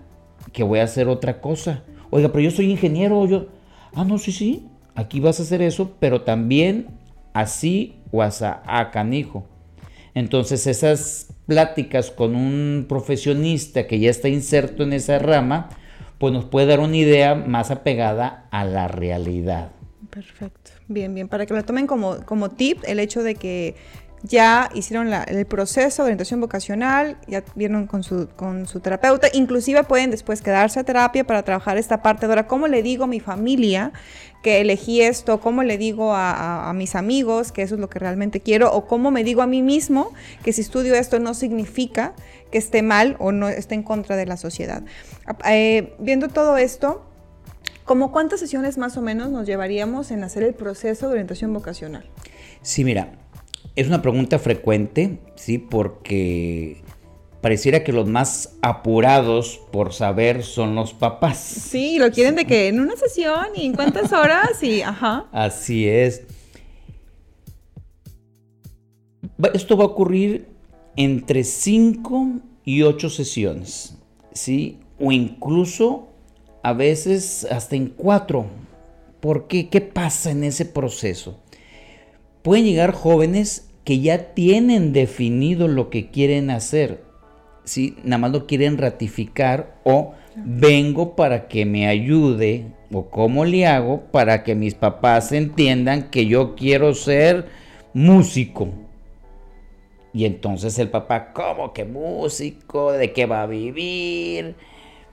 que 0.51 0.63
voy 0.63 0.80
a 0.80 0.84
hacer 0.84 1.08
otra 1.08 1.39
cosa. 1.39 1.84
Oiga, 2.10 2.30
pero 2.30 2.42
yo 2.42 2.51
soy 2.51 2.72
ingeniero, 2.72 3.25
yo, 3.27 3.48
ah, 3.94 4.04
no, 4.04 4.18
sí, 4.18 4.32
sí, 4.32 4.66
aquí 4.96 5.20
vas 5.20 5.39
a 5.39 5.44
hacer 5.44 5.62
eso, 5.62 5.92
pero 6.00 6.24
también 6.24 6.88
así 7.34 8.01
o 8.12 8.24
hasta 8.24 8.63
a 8.66 8.89
canijo. 8.89 9.46
Entonces 10.16 10.66
esas 10.66 11.27
pláticas 11.46 12.10
con 12.10 12.36
un 12.36 12.88
profesionista 12.89 13.86
que 13.86 14.00
ya 14.00 14.10
está 14.10 14.30
inserto 14.30 14.82
en 14.82 14.94
esa 14.94 15.20
rama, 15.20 15.70
pues 16.18 16.34
nos 16.34 16.46
puede 16.46 16.66
dar 16.66 16.80
una 16.80 16.98
idea 16.98 17.36
más 17.36 17.70
apegada 17.70 18.48
a 18.50 18.66
la 18.66 18.88
realidad. 18.88 19.72
Perfecto. 20.10 20.72
Bien, 20.88 21.13
bien, 21.13 21.27
para 21.27 21.46
que 21.46 21.54
lo 21.54 21.63
tomen 21.63 21.86
como, 21.86 22.25
como 22.25 22.50
tip 22.50 22.80
el 22.88 22.98
hecho 23.00 23.22
de 23.22 23.36
que 23.36 23.75
ya 24.24 24.69
hicieron 24.74 25.13
el 25.13 25.45
proceso 25.45 26.03
de 26.03 26.07
orientación 26.07 26.41
vocacional, 26.41 27.17
ya 27.27 27.43
vieron 27.55 27.88
con 27.88 28.03
su, 28.03 28.27
con 28.36 28.67
su 28.67 28.79
terapeuta, 28.79 29.27
inclusive 29.33 29.83
pueden 29.83 30.12
después 30.12 30.41
quedarse 30.41 30.79
a 30.79 30.83
terapia 30.83 31.25
para 31.25 31.43
trabajar 31.43 31.77
esta 31.77 32.01
parte 32.01 32.25
ahora, 32.25 32.47
cómo 32.47 32.67
le 32.67 32.81
digo 32.81 33.05
a 33.05 33.07
mi 33.07 33.19
familia 33.19 33.91
que 34.41 34.62
elegí 34.62 35.01
esto, 35.01 35.39
cómo 35.39 35.63
le 35.63 35.77
digo 35.77 36.13
a, 36.15 36.71
mis 36.75 36.95
amigos 36.95 37.51
que 37.51 37.63
eso 37.63 37.75
es 37.75 37.81
lo 37.81 37.89
que 37.89 38.00
realmente 38.00 38.41
quiero, 38.41 38.71
o 38.71 38.88
cómo 38.88 39.12
me 39.12 39.24
digo 39.24 39.41
a 39.41 39.47
mí 39.47 39.62
mismo 39.62 40.13
que 40.43 40.53
si 40.53 40.62
estudio 40.62 40.95
esto 40.95 41.19
no 41.19 41.33
significa 41.33 42.13
que 42.51 42.57
esté 42.57 42.81
mal 42.81 43.15
o 43.19 43.31
no 43.31 43.50
esté 43.50 43.75
en 43.75 43.83
contra 43.83 44.15
de 44.15 44.25
la 44.25 44.38
sociedad. 44.38 44.83
Eh, 45.45 45.95
viendo 46.00 46.27
todo 46.27 46.57
esto, 46.57 47.03
¿Cómo 47.88 48.12
cuántas 48.12 48.41
sesiones 48.41 48.77
más 48.77 48.97
o 48.97 49.01
menos 49.01 49.29
nos 49.29 49.47
llevaríamos 49.47 50.12
en 50.12 50.21
hacer 50.25 50.43
el 50.43 50.53
proceso 50.53 51.05
de 51.07 51.13
orientación 51.13 51.53
vocacional? 51.53 52.03
Sí, 52.62 52.83
mira, 52.83 53.13
es 53.77 53.88
una 53.88 54.01
pregunta 54.01 54.39
frecuente, 54.39 55.19
sí, 55.36 55.60
porque 55.60 56.81
pareciera 57.41 57.84
que 57.84 57.93
los 57.93 58.10
más 58.10 58.57
apurados 58.63 59.62
por 59.72 59.93
saber 59.93 60.43
son 60.43 60.74
los 60.74 60.96
papás. 60.96 61.38
Sí, 61.38 62.00
lo 62.00 62.10
quieren 62.10 62.36
de 62.36 62.46
que 62.46 62.69
en 62.69 62.79
una 62.79 62.96
sesión 62.96 63.46
y 63.55 63.67
en 63.67 63.74
cuántas 63.74 64.12
horas 64.12 64.63
y 64.63 64.81
ajá. 64.81 65.27
Así 65.31 65.88
es. 65.88 66.24
Esto 69.53 69.77
va 69.77 69.84
a 69.84 69.88
ocurrir 69.88 70.48
entre 70.96 71.43
5 71.43 72.29
y 72.65 72.81
8 72.81 73.12
sesiones, 73.12 73.96
¿sí? 74.34 74.79
O 75.00 75.12
incluso 75.12 76.07
a 76.63 76.74
veces 76.74 77.46
hasta 77.51 77.75
en 77.75 77.89
4. 77.89 78.43
¿Por 79.19 79.48
qué? 79.48 79.69
¿Qué 79.69 79.81
pasa 79.81 80.31
en 80.31 80.43
ese 80.43 80.65
proceso? 80.65 81.39
Pueden 82.41 82.65
llegar 82.65 82.93
jóvenes 82.93 83.66
que 83.88 84.01
ya 84.01 84.34
tienen 84.34 84.91
definido 84.91 85.70
lo 85.70 85.89
que 85.89 86.10
quieren 86.10 86.50
hacer, 86.50 87.06
¿sí? 87.63 87.96
Nada 88.03 88.17
más 88.17 88.32
lo 88.34 88.46
quieren 88.46 88.77
ratificar 88.77 89.79
o 89.86 90.13
vengo 90.36 91.15
para 91.15 91.48
que 91.48 91.65
me 91.65 91.88
ayude 91.88 92.65
o 92.91 93.10
cómo 93.10 93.46
le 93.46 93.65
hago 93.65 94.01
para 94.12 94.44
que 94.44 94.56
mis 94.56 94.75
papás 94.75 95.32
entiendan 95.32 96.10
que 96.10 96.25
yo 96.25 96.53
quiero 96.56 96.94
ser 96.96 97.48
músico. 97.94 98.67
Y 100.12 100.25
entonces 100.25 100.77
el 100.79 100.89
papá, 100.89 101.32
¿cómo 101.32 101.72
que 101.72 101.86
músico? 101.86 102.91
¿De 102.91 103.13
qué 103.13 103.25
va 103.25 103.44
a 103.44 103.48
vivir? 103.48 104.56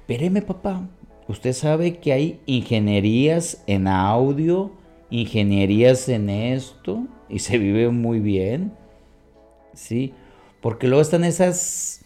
Espéreme 0.00 0.42
papá, 0.42 0.82
usted 1.28 1.52
sabe 1.52 1.98
que 1.98 2.12
hay 2.12 2.40
ingenierías 2.46 3.62
en 3.68 3.86
audio, 3.86 4.72
ingenierías 5.10 6.08
en 6.08 6.28
esto, 6.28 7.06
y 7.28 7.38
se 7.40 7.58
vive 7.58 7.88
muy 7.90 8.20
bien. 8.20 8.72
¿Sí? 9.74 10.14
Porque 10.60 10.86
luego 10.86 11.02
están 11.02 11.24
esas 11.24 12.04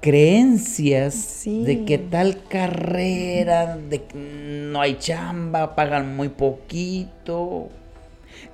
creencias 0.00 1.42
de 1.44 1.84
que 1.84 1.98
tal 1.98 2.42
carrera, 2.48 3.76
de 3.76 4.02
que 4.02 4.16
no 4.16 4.80
hay 4.80 4.96
chamba, 4.98 5.74
pagan 5.74 6.16
muy 6.16 6.28
poquito. 6.28 7.68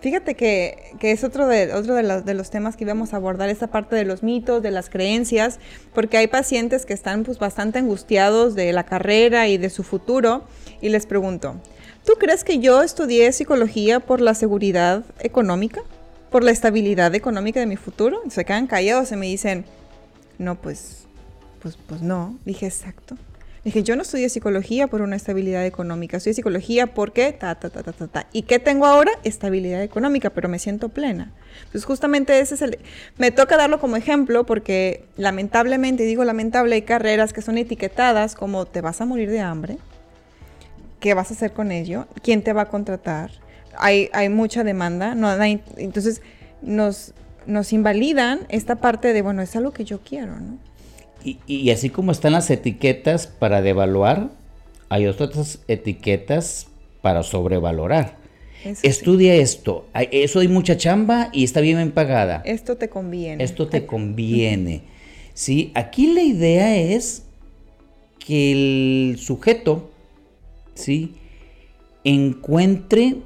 Fíjate 0.00 0.34
que, 0.34 0.94
es 1.00 1.24
otro, 1.24 1.46
de, 1.46 1.72
otro 1.72 1.94
de, 1.94 2.02
los, 2.02 2.24
de 2.24 2.34
los 2.34 2.50
temas 2.50 2.76
que 2.76 2.84
íbamos 2.84 3.12
a 3.12 3.16
abordar, 3.16 3.48
esta 3.48 3.68
parte 3.68 3.96
de 3.96 4.04
los 4.04 4.22
mitos, 4.22 4.62
de 4.62 4.70
las 4.70 4.90
creencias, 4.90 5.58
porque 5.94 6.16
hay 6.16 6.26
pacientes 6.26 6.86
que 6.86 6.94
están 6.94 7.24
pues, 7.24 7.38
bastante 7.38 7.78
angustiados 7.78 8.54
de 8.54 8.72
la 8.72 8.84
carrera 8.84 9.48
y 9.48 9.58
de 9.58 9.70
su 9.70 9.82
futuro, 9.82 10.44
y 10.80 10.88
les 10.88 11.06
pregunto, 11.06 11.56
¿Tú 12.06 12.12
crees 12.20 12.44
que 12.44 12.60
yo 12.60 12.82
estudié 12.82 13.32
psicología 13.32 13.98
por 13.98 14.20
la 14.20 14.34
seguridad 14.34 15.04
económica? 15.18 15.82
¿Por 16.30 16.44
la 16.44 16.52
estabilidad 16.52 17.12
económica 17.16 17.58
de 17.58 17.66
mi 17.66 17.74
futuro? 17.74 18.22
Se 18.30 18.44
quedan 18.44 18.68
callados 18.68 19.10
y 19.10 19.16
me 19.16 19.26
dicen, 19.26 19.64
no, 20.38 20.54
pues, 20.54 21.08
pues, 21.60 21.76
pues 21.76 22.02
no. 22.02 22.38
Dije, 22.44 22.66
exacto. 22.66 23.16
Dije, 23.64 23.82
yo 23.82 23.96
no 23.96 24.02
estudié 24.02 24.28
psicología 24.28 24.86
por 24.86 25.02
una 25.02 25.16
estabilidad 25.16 25.66
económica, 25.66 26.18
estudié 26.18 26.34
psicología 26.34 26.86
porque 26.86 27.32
ta, 27.32 27.56
ta, 27.56 27.70
ta, 27.70 27.82
ta, 27.82 27.92
ta, 27.92 28.06
ta. 28.06 28.26
¿Y 28.32 28.42
qué 28.42 28.60
tengo 28.60 28.86
ahora? 28.86 29.10
Estabilidad 29.24 29.82
económica, 29.82 30.30
pero 30.30 30.48
me 30.48 30.60
siento 30.60 30.90
plena. 30.90 31.32
Entonces, 31.58 31.84
justamente 31.84 32.38
ese 32.38 32.54
es 32.54 32.62
el... 32.62 32.78
Me 33.18 33.32
toca 33.32 33.56
darlo 33.56 33.80
como 33.80 33.96
ejemplo 33.96 34.46
porque 34.46 35.06
lamentablemente, 35.16 36.04
digo 36.04 36.22
lamentable, 36.22 36.76
hay 36.76 36.82
carreras 36.82 37.32
que 37.32 37.42
son 37.42 37.58
etiquetadas 37.58 38.36
como 38.36 38.64
te 38.64 38.80
vas 38.80 39.00
a 39.00 39.06
morir 39.06 39.28
de 39.28 39.40
hambre, 39.40 39.78
¿qué 41.00 41.14
vas 41.14 41.30
a 41.30 41.34
hacer 41.34 41.52
con 41.52 41.72
ello? 41.72 42.06
¿Quién 42.22 42.42
te 42.42 42.52
va 42.52 42.62
a 42.62 42.68
contratar? 42.68 43.30
Hay, 43.78 44.08
hay 44.12 44.28
mucha 44.28 44.64
demanda, 44.64 45.14
no 45.14 45.30
entonces 45.76 46.22
nos, 46.62 47.12
nos 47.46 47.72
invalidan 47.72 48.40
esta 48.48 48.76
parte 48.76 49.12
de, 49.12 49.22
bueno, 49.22 49.42
es 49.42 49.54
algo 49.56 49.72
que 49.72 49.84
yo 49.84 50.00
quiero, 50.00 50.38
¿no? 50.40 50.58
Y, 51.46 51.70
así 51.70 51.90
como 51.90 52.12
están 52.12 52.32
las 52.32 52.50
etiquetas 52.50 53.26
para 53.26 53.60
devaluar, 53.60 54.30
hay 54.88 55.06
otras 55.08 55.58
etiquetas 55.66 56.68
para 57.02 57.24
sobrevalorar. 57.24 58.16
Estudia 58.82 59.34
esto, 59.34 59.86
eso 59.94 60.40
hay 60.40 60.48
mucha 60.48 60.76
chamba 60.76 61.30
y 61.32 61.42
está 61.42 61.60
bien 61.60 61.90
pagada. 61.92 62.42
Esto 62.44 62.76
te 62.76 62.88
conviene. 62.88 63.42
Esto 63.42 63.66
te 63.66 63.86
conviene. 63.86 64.82
Sí, 65.34 65.72
aquí 65.74 66.12
la 66.12 66.22
idea 66.22 66.76
es 66.76 67.24
que 68.24 68.52
el 68.52 69.18
sujeto 69.18 69.90
¿sí? 70.76 71.16
encuentre 72.04 73.16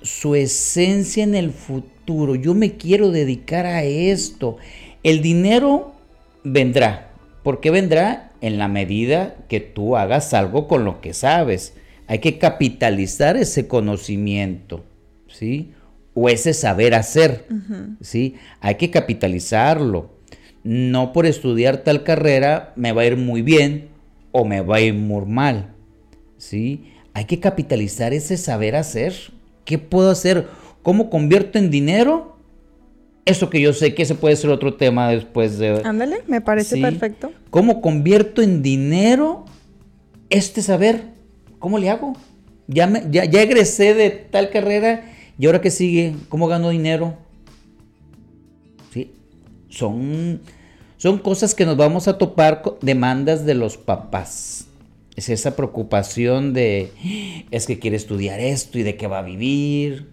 su 0.00 0.34
esencia 0.34 1.22
en 1.24 1.34
el 1.34 1.50
futuro. 1.50 2.34
Yo 2.34 2.54
me 2.54 2.76
quiero 2.76 3.10
dedicar 3.10 3.66
a 3.66 3.82
esto. 3.84 4.56
El 5.02 5.20
dinero 5.20 5.92
vendrá. 6.42 7.10
¿Por 7.42 7.60
qué 7.60 7.70
vendrá? 7.70 8.32
En 8.40 8.56
la 8.56 8.68
medida 8.68 9.36
que 9.48 9.60
tú 9.60 9.96
hagas 9.96 10.32
algo 10.32 10.68
con 10.68 10.86
lo 10.86 11.02
que 11.02 11.12
sabes. 11.12 11.74
hay 12.06 12.18
que 12.18 12.38
capitalizar 12.38 13.36
ese 13.36 13.66
conocimiento, 13.66 14.84
¿sí? 15.28 15.72
O 16.14 16.28
ese 16.28 16.54
saber 16.54 16.94
hacer, 16.94 17.46
¿sí? 18.00 18.36
Hay 18.60 18.76
que 18.76 18.90
capitalizarlo. 18.90 20.10
No 20.62 21.12
por 21.12 21.26
estudiar 21.26 21.78
tal 21.78 22.04
carrera 22.04 22.72
me 22.76 22.92
va 22.92 23.02
a 23.02 23.06
ir 23.06 23.16
muy 23.16 23.42
bien 23.42 23.88
o 24.32 24.44
me 24.44 24.62
va 24.62 24.76
a 24.76 24.80
ir 24.80 24.94
muy 24.94 25.26
mal, 25.26 25.73
¿sí? 26.38 26.92
Hay 27.12 27.26
que 27.26 27.40
capitalizar 27.40 28.12
ese 28.12 28.36
saber 28.36 28.76
hacer. 28.76 29.14
¿Qué 29.64 29.78
puedo 29.78 30.10
hacer? 30.10 30.48
¿Cómo 30.82 31.10
convierto 31.10 31.58
en 31.58 31.70
dinero? 31.70 32.36
Eso 33.24 33.48
que 33.48 33.60
yo 33.60 33.72
sé 33.72 33.94
que 33.94 34.02
ese 34.02 34.14
puede 34.14 34.36
ser 34.36 34.50
otro 34.50 34.74
tema 34.74 35.08
después 35.08 35.58
de... 35.58 35.80
Ándale, 35.84 36.18
me 36.26 36.40
parece 36.40 36.78
perfecto. 36.78 37.32
¿Cómo 37.50 37.80
convierto 37.80 38.42
en 38.42 38.62
dinero 38.62 39.46
este 40.28 40.60
saber? 40.60 41.04
¿Cómo 41.58 41.78
le 41.78 41.88
hago? 41.88 42.14
Ya, 42.66 42.86
me, 42.86 43.04
ya, 43.10 43.24
ya 43.24 43.40
egresé 43.40 43.94
de 43.94 44.10
tal 44.10 44.50
carrera 44.50 45.10
y 45.38 45.46
ahora 45.46 45.60
qué 45.60 45.70
sigue, 45.70 46.14
¿cómo 46.28 46.48
gano 46.48 46.68
dinero? 46.68 47.14
¿Sí? 48.92 49.12
Son, 49.68 50.40
son 50.98 51.18
cosas 51.18 51.54
que 51.54 51.64
nos 51.64 51.76
vamos 51.76 52.08
a 52.08 52.18
topar 52.18 52.60
con 52.60 52.74
demandas 52.82 53.46
de 53.46 53.54
los 53.54 53.78
papás. 53.78 54.66
Es 55.16 55.28
esa 55.28 55.54
preocupación 55.54 56.52
de, 56.52 56.90
es 57.50 57.66
que 57.66 57.78
quiere 57.78 57.96
estudiar 57.96 58.40
esto 58.40 58.78
y 58.78 58.82
de 58.82 58.96
qué 58.96 59.06
va 59.06 59.20
a 59.20 59.22
vivir, 59.22 60.08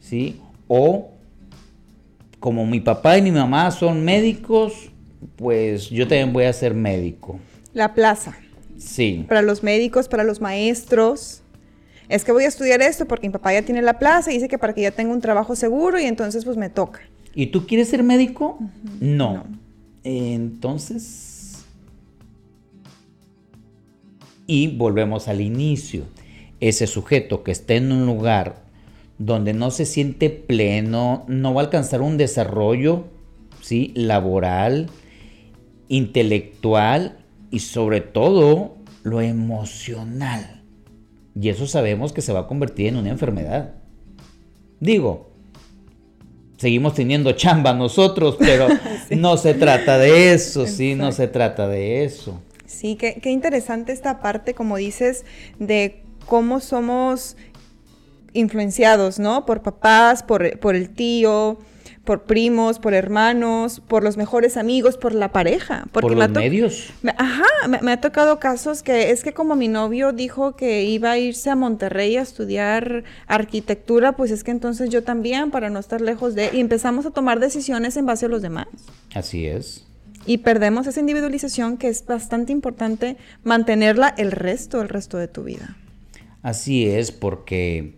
¿sí? 0.00 0.40
O 0.68 1.10
como 2.38 2.66
mi 2.66 2.80
papá 2.80 3.18
y 3.18 3.22
mi 3.22 3.32
mamá 3.32 3.70
son 3.70 4.04
médicos, 4.04 4.90
pues 5.36 5.88
yo 5.88 6.06
también 6.06 6.32
voy 6.32 6.44
a 6.44 6.52
ser 6.52 6.74
médico. 6.74 7.38
La 7.72 7.94
plaza. 7.94 8.36
Sí. 8.76 9.24
Para 9.28 9.42
los 9.42 9.62
médicos, 9.62 10.08
para 10.08 10.24
los 10.24 10.40
maestros. 10.40 11.42
Es 12.08 12.22
que 12.22 12.32
voy 12.32 12.44
a 12.44 12.48
estudiar 12.48 12.82
esto 12.82 13.06
porque 13.06 13.28
mi 13.28 13.32
papá 13.32 13.54
ya 13.54 13.62
tiene 13.62 13.80
la 13.80 13.98
plaza 13.98 14.30
y 14.30 14.34
dice 14.34 14.48
que 14.48 14.58
para 14.58 14.74
que 14.74 14.82
ya 14.82 14.90
tenga 14.90 15.12
un 15.12 15.20
trabajo 15.20 15.56
seguro 15.56 15.98
y 15.98 16.04
entonces 16.04 16.44
pues 16.44 16.56
me 16.56 16.68
toca. 16.68 17.00
¿Y 17.34 17.46
tú 17.46 17.66
quieres 17.66 17.88
ser 17.88 18.02
médico? 18.02 18.58
no. 19.00 19.44
Entonces... 20.04 21.33
Y 24.46 24.76
volvemos 24.76 25.28
al 25.28 25.40
inicio. 25.40 26.04
Ese 26.60 26.86
sujeto 26.86 27.42
que 27.42 27.52
está 27.52 27.74
en 27.74 27.92
un 27.92 28.06
lugar 28.06 28.64
donde 29.18 29.52
no 29.52 29.70
se 29.70 29.86
siente 29.86 30.30
pleno, 30.30 31.24
no 31.28 31.54
va 31.54 31.62
a 31.62 31.64
alcanzar 31.64 32.02
un 32.02 32.16
desarrollo 32.16 33.04
¿sí? 33.60 33.92
laboral, 33.94 34.88
intelectual 35.88 37.18
y 37.50 37.60
sobre 37.60 38.00
todo 38.00 38.76
lo 39.02 39.20
emocional. 39.20 40.62
Y 41.40 41.48
eso 41.48 41.66
sabemos 41.66 42.12
que 42.12 42.22
se 42.22 42.32
va 42.32 42.40
a 42.40 42.46
convertir 42.46 42.88
en 42.88 42.96
una 42.96 43.10
enfermedad. 43.10 43.74
Digo, 44.80 45.30
seguimos 46.56 46.94
teniendo 46.94 47.32
chamba 47.32 47.72
nosotros, 47.72 48.36
pero 48.38 48.68
no 49.10 49.36
se 49.36 49.54
trata 49.54 49.98
de 49.98 50.32
eso, 50.32 50.66
sí, 50.66 50.94
no 50.94 51.12
se 51.12 51.28
trata 51.28 51.68
de 51.68 52.04
eso. 52.04 52.40
Sí, 52.74 52.96
qué, 52.96 53.20
qué 53.22 53.30
interesante 53.30 53.92
esta 53.92 54.20
parte, 54.20 54.54
como 54.54 54.76
dices, 54.76 55.24
de 55.58 56.02
cómo 56.26 56.60
somos 56.60 57.36
influenciados, 58.32 59.18
¿no? 59.18 59.46
Por 59.46 59.62
papás, 59.62 60.22
por, 60.22 60.58
por 60.58 60.74
el 60.74 60.90
tío, 60.90 61.58
por 62.04 62.24
primos, 62.24 62.78
por 62.78 62.92
hermanos, 62.94 63.80
por 63.88 64.04
los 64.04 64.16
mejores 64.16 64.56
amigos, 64.56 64.96
por 64.96 65.14
la 65.14 65.32
pareja. 65.32 65.84
por 65.90 66.14
los 66.14 66.30
medios. 66.30 66.90
ajá, 67.16 67.44
me, 67.80 67.92
ha 67.92 68.00
tocado 68.00 68.38
casos 68.38 68.82
que 68.82 69.10
es 69.10 69.24
que 69.24 69.32
como 69.32 69.56
mi 69.56 69.68
novio 69.68 70.12
dijo 70.12 70.54
que 70.54 70.84
iba 70.84 71.12
a 71.12 71.18
irse 71.18 71.50
a 71.50 71.56
Monterrey 71.56 72.16
a 72.16 72.22
estudiar 72.22 73.04
arquitectura, 73.26 74.12
pues 74.12 74.30
es 74.30 74.44
que 74.44 74.50
entonces 74.50 74.90
yo 74.90 75.02
también, 75.02 75.50
para 75.50 75.70
no 75.70 75.78
estar 75.78 76.00
lejos 76.00 76.34
de... 76.34 76.50
Y 76.52 76.60
empezamos 76.60 77.06
a 77.06 77.10
tomar 77.10 77.40
decisiones 77.40 77.96
en 77.96 78.06
base 78.06 78.26
a 78.26 78.28
los 78.28 78.42
demás. 78.42 78.68
Así 79.14 79.46
es. 79.46 79.86
Y 80.26 80.38
perdemos 80.38 80.86
esa 80.86 81.00
individualización 81.00 81.76
que 81.76 81.88
es 81.88 82.04
bastante 82.06 82.52
importante 82.52 83.16
mantenerla 83.42 84.14
el 84.16 84.32
resto, 84.32 84.80
el 84.80 84.88
resto 84.88 85.18
de 85.18 85.28
tu 85.28 85.44
vida. 85.44 85.76
Así 86.42 86.86
es, 86.86 87.12
porque 87.12 87.96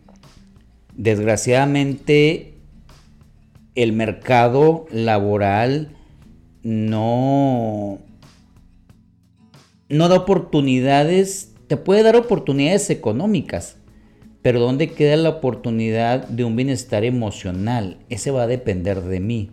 desgraciadamente 0.95 2.55
el 3.75 3.93
mercado 3.93 4.87
laboral 4.91 5.97
no, 6.62 7.99
no 9.89 10.09
da 10.09 10.17
oportunidades, 10.17 11.53
te 11.69 11.77
puede 11.77 12.03
dar 12.03 12.17
oportunidades 12.17 12.91
económicas, 12.91 13.77
pero 14.43 14.61
¿dónde 14.61 14.91
queda 14.91 15.17
la 15.17 15.29
oportunidad 15.29 16.27
de 16.29 16.45
un 16.45 16.57
bienestar 16.57 17.05
emocional? 17.05 17.99
Ese 18.09 18.31
va 18.31 18.45
a 18.45 18.47
depender 18.47 19.03
de 19.03 19.21
mí. 19.21 19.51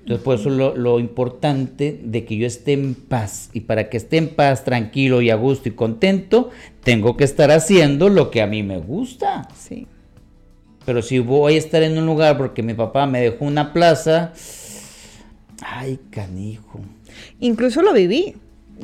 Entonces, 0.00 0.24
por 0.24 0.38
eso 0.38 0.50
lo, 0.50 0.76
lo, 0.76 0.98
importante 0.98 2.00
de 2.02 2.24
que 2.24 2.36
yo 2.36 2.46
esté 2.46 2.72
en 2.72 2.94
paz. 2.94 3.50
Y 3.52 3.60
para 3.60 3.88
que 3.90 3.96
esté 3.96 4.16
en 4.16 4.34
paz, 4.34 4.64
tranquilo 4.64 5.20
y 5.20 5.30
a 5.30 5.36
gusto 5.36 5.68
y 5.68 5.72
contento, 5.72 6.50
tengo 6.82 7.16
que 7.16 7.24
estar 7.24 7.50
haciendo 7.50 8.08
lo 8.08 8.30
que 8.30 8.42
a 8.42 8.46
mí 8.46 8.62
me 8.62 8.78
gusta. 8.78 9.48
Sí. 9.56 9.86
Pero 10.84 11.02
si 11.02 11.18
voy 11.18 11.54
a 11.54 11.58
estar 11.58 11.82
en 11.82 11.98
un 11.98 12.06
lugar 12.06 12.38
porque 12.38 12.62
mi 12.62 12.74
papá 12.74 13.06
me 13.06 13.20
dejó 13.20 13.44
una 13.44 13.72
plaza, 13.72 14.32
ay, 15.62 16.00
canijo. 16.10 16.80
Incluso 17.38 17.82
lo 17.82 17.92
viví. 17.92 18.34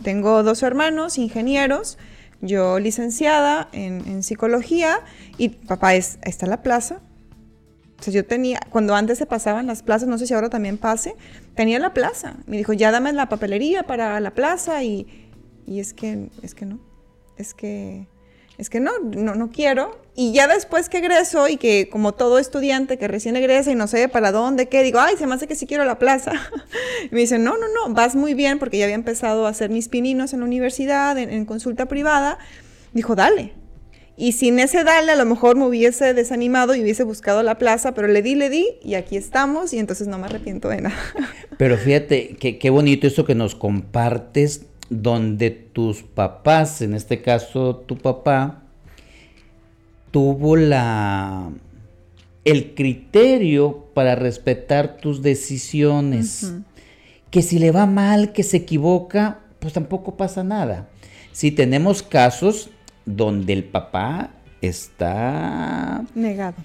Tengo 0.03 0.43
dos 0.43 0.63
hermanos 0.63 1.17
ingenieros, 1.17 1.97
yo 2.43 2.79
licenciada 2.79 3.69
en, 3.73 4.23
psicología 4.23 5.01
y 5.39 5.49
papá 5.49 5.95
es, 5.95 6.19
está 6.23 6.47
la 6.47 6.63
plaza. 6.63 7.01
O 7.99 8.03
sea, 8.03 8.13
yo 8.13 8.27
tenía, 8.27 8.61
cuando 8.71 8.95
antes 8.95 9.19
se 9.19 9.27
pasaban 9.27 9.67
las 9.67 9.83
plazas, 9.83 10.09
no 10.09 10.19
sé 10.19 10.27
si 10.27 10.35
ahora 10.35 10.51
también 10.51 10.79
pase, 10.79 11.17
tenía 11.55 11.79
la 11.79 11.95
plaza. 11.95 12.35
Me 12.47 12.57
dijo, 12.59 12.73
ya 12.73 12.91
dame 12.91 13.13
la 13.13 13.29
papelería 13.29 13.85
para 13.85 14.21
la 14.21 14.33
plaza 14.33 14.83
y, 14.83 15.07
es 15.67 15.95
que, 15.95 16.29
es 16.43 16.55
que 16.55 16.67
no. 16.67 16.79
Es 17.39 17.55
que 17.55 18.07
es 18.59 18.71
que 18.71 18.81
no, 18.81 18.93
no, 18.99 19.35
no 19.35 19.51
quiero. 19.51 20.01
Y 20.15 20.33
ya 20.33 20.49
después 20.49 20.89
que 20.89 20.99
egreso 20.99 21.47
y 21.47 21.59
que 21.59 21.91
como 21.91 22.15
todo 22.15 22.39
estudiante 22.39 22.97
que 22.97 23.07
recién 23.07 23.37
egresa 23.37 23.71
y 23.71 23.75
no 23.75 23.87
sé 23.87 24.09
para 24.09 24.33
dónde, 24.33 24.69
qué, 24.69 24.83
digo, 24.83 24.99
ay, 24.99 25.17
se 25.19 25.27
me 25.27 25.35
hace 25.35 25.47
que 25.47 25.55
sí 25.55 25.67
quiero 25.67 25.85
la 25.85 25.99
plaza. 25.99 26.33
y 27.11 27.15
me 27.15 27.21
dicen, 27.21 27.45
no, 27.45 27.59
no, 27.59 27.67
no, 27.69 27.93
vas 27.93 28.17
muy 28.17 28.33
bien 28.33 28.59
porque 28.59 28.79
ya 28.79 28.85
había 28.85 28.95
empezado 28.95 29.47
a 29.47 29.51
hacer 29.51 29.69
mis 29.69 29.89
pininos 29.89 30.33
en 30.33 30.41
la 30.41 30.47
universidad, 30.47 31.19
en, 31.19 31.45
consulta 31.45 31.87
privada. 31.87 32.39
Dijo, 32.95 33.15
dale. 33.15 33.53
Y 34.17 34.33
sin 34.33 34.59
ese 34.59 34.83
dale, 34.83 35.13
a 35.13 35.17
lo 35.17 35.27
mejor 35.27 35.57
me 35.57 35.67
hubiese 35.67 36.15
desanimado 36.15 36.75
y 36.75 36.83
hubiese 36.83 37.05
buscado 37.05 37.43
la 37.43 37.59
plaza, 37.59 37.93
pero 37.93 38.09
le 38.09 38.23
di, 38.23 38.35
le 38.35 38.49
di 38.49 38.67
y 38.83 38.95
aquí 38.95 39.17
estamos 39.17 39.75
y 39.75 39.79
entonces 39.79 40.09
no 40.09 40.19
me 40.19 40.25
arrepiento 40.25 40.69
de 40.69 40.81
nada. 40.81 40.97
pero 41.59 41.77
fíjate, 41.77 42.37
qué, 42.41 42.59
qué 42.59 42.71
bonito 42.71 43.07
esto 43.07 43.27
que 43.27 43.35
nos 43.35 43.55
compartes 43.55 44.67
donde 44.89 45.51
tus 45.51 46.03
papás, 46.03 46.81
en 46.81 46.95
este 46.95 47.21
caso 47.21 47.77
tu 47.77 47.99
papá, 47.99 48.63
tuvo 50.11 50.57
la 50.57 51.51
el 52.47 52.75
criterio 52.75 53.87
para 53.93 54.15
respetar 54.15 54.99
tus 54.99 55.21
decisiones. 55.21 56.55
Que 57.31 57.43
si 57.43 57.59
le 57.59 57.73
va 57.73 57.87
mal, 57.87 58.33
que 58.33 58.45
se 58.45 58.59
equivoca, 58.59 59.41
pues 59.59 59.73
tampoco 59.73 60.17
pasa 60.17 60.45
nada. 60.45 60.89
Si 61.33 61.51
tenemos 61.51 62.05
casos 62.05 62.71
donde 63.07 63.53
el 63.53 63.65
papá 63.65 64.31
está 64.61 66.05
negado. 66.15 66.57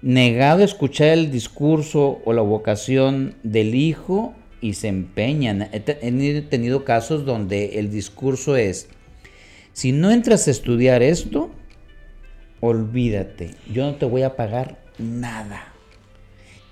Negado 0.00 0.62
a 0.62 0.64
escuchar 0.64 1.08
el 1.08 1.30
discurso 1.30 2.20
o 2.24 2.32
la 2.32 2.42
vocación 2.42 3.36
del 3.44 3.74
hijo 3.74 4.34
y 4.60 4.74
se 4.74 4.88
empeñan. 4.88 5.68
He, 5.72 5.80
tenido 6.48 6.84
casos 6.84 7.24
donde 7.24 7.78
el 7.78 7.90
discurso 7.90 8.56
es, 8.56 8.88
si 9.72 9.92
no 9.92 10.10
entras 10.10 10.48
a 10.48 10.50
estudiar 10.50 11.02
esto, 11.02 11.50
olvídate, 12.60 13.50
yo 13.72 13.84
no 13.84 13.94
te 13.96 14.06
voy 14.06 14.22
a 14.22 14.34
pagar 14.34 14.78
nada. 14.98 15.68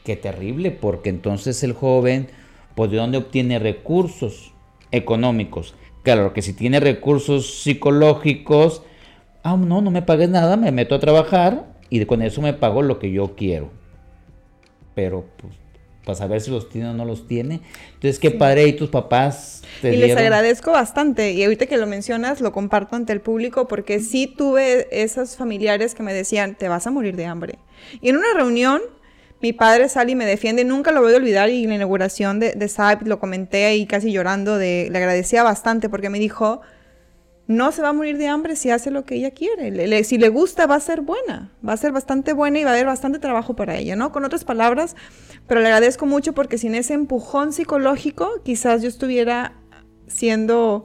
Qué 0.04 0.16
terrible, 0.16 0.70
porque 0.70 1.10
entonces 1.10 1.62
el 1.62 1.72
joven, 1.72 2.28
pues 2.74 2.90
de 2.90 2.96
dónde 2.96 3.18
obtiene 3.18 3.58
recursos 3.58 4.52
económicos. 4.92 5.74
Claro 6.02 6.32
que 6.32 6.42
si 6.42 6.52
tiene 6.52 6.80
recursos 6.80 7.62
psicológicos, 7.62 8.82
ah, 9.42 9.56
no, 9.56 9.80
no 9.80 9.90
me 9.90 10.02
pagues 10.02 10.28
nada, 10.28 10.56
me 10.56 10.72
meto 10.72 10.94
a 10.94 11.00
trabajar 11.00 11.66
y 11.88 12.04
con 12.04 12.22
eso 12.22 12.40
me 12.40 12.52
pago 12.52 12.82
lo 12.82 12.98
que 12.98 13.10
yo 13.10 13.34
quiero. 13.36 13.70
Pero 14.94 15.24
pues 15.36 15.60
para 16.04 16.16
saber 16.16 16.40
si 16.40 16.50
los 16.50 16.68
tiene 16.68 16.88
o 16.88 16.92
no 16.94 17.04
los 17.04 17.26
tiene. 17.26 17.60
Entonces, 17.94 18.18
qué 18.18 18.30
padre, 18.30 18.66
y 18.66 18.72
tus 18.72 18.88
papás 18.88 19.62
te 19.82 19.94
Y 19.94 19.96
les 19.96 20.16
agradezco 20.16 20.72
bastante, 20.72 21.32
y 21.32 21.44
ahorita 21.44 21.66
que 21.66 21.76
lo 21.76 21.86
mencionas, 21.86 22.40
lo 22.40 22.52
comparto 22.52 22.96
ante 22.96 23.12
el 23.12 23.20
público, 23.20 23.68
porque 23.68 24.00
sí 24.00 24.26
tuve 24.26 24.88
esos 24.90 25.36
familiares 25.36 25.94
que 25.94 26.02
me 26.02 26.12
decían, 26.12 26.54
te 26.54 26.68
vas 26.68 26.86
a 26.86 26.90
morir 26.90 27.16
de 27.16 27.26
hambre. 27.26 27.58
Y 28.00 28.08
en 28.08 28.16
una 28.16 28.32
reunión, 28.34 28.80
mi 29.42 29.52
padre 29.52 29.88
sale 29.88 30.12
y 30.12 30.14
me 30.14 30.26
defiende, 30.26 30.64
nunca 30.64 30.90
lo 30.90 31.02
voy 31.02 31.12
a 31.12 31.16
olvidar, 31.16 31.50
y 31.50 31.64
en 31.64 31.68
la 31.68 31.76
inauguración 31.76 32.40
de, 32.40 32.54
de 32.54 32.68
SAP 32.68 33.06
lo 33.06 33.20
comenté 33.20 33.66
ahí 33.66 33.86
casi 33.86 34.10
llorando, 34.10 34.56
de, 34.56 34.88
le 34.90 34.98
agradecía 34.98 35.42
bastante, 35.42 35.88
porque 35.88 36.08
me 36.08 36.18
dijo, 36.18 36.62
no 37.50 37.72
se 37.72 37.82
va 37.82 37.88
a 37.88 37.92
morir 37.92 38.16
de 38.16 38.28
hambre 38.28 38.54
si 38.54 38.70
hace 38.70 38.92
lo 38.92 39.04
que 39.04 39.16
ella 39.16 39.32
quiere. 39.32 40.04
si 40.04 40.18
le 40.18 40.28
gusta, 40.28 40.68
va 40.68 40.76
a 40.76 40.80
ser 40.80 41.00
buena, 41.00 41.50
va 41.66 41.72
a 41.72 41.76
ser 41.76 41.90
bastante 41.90 42.32
buena 42.32 42.60
y 42.60 42.64
va 42.64 42.70
a 42.70 42.74
haber 42.74 42.86
bastante 42.86 43.18
trabajo 43.18 43.56
para 43.56 43.76
ella, 43.76 43.96
¿no? 43.96 44.12
Con 44.12 44.24
otras 44.24 44.44
palabras, 44.44 44.94
pero 45.48 45.60
le 45.60 45.66
agradezco 45.66 46.06
mucho 46.06 46.32
porque 46.32 46.58
sin 46.58 46.76
ese 46.76 46.94
empujón 46.94 47.52
psicológico, 47.52 48.30
quizás 48.44 48.82
yo 48.82 48.88
estuviera 48.88 49.54
siendo 50.06 50.84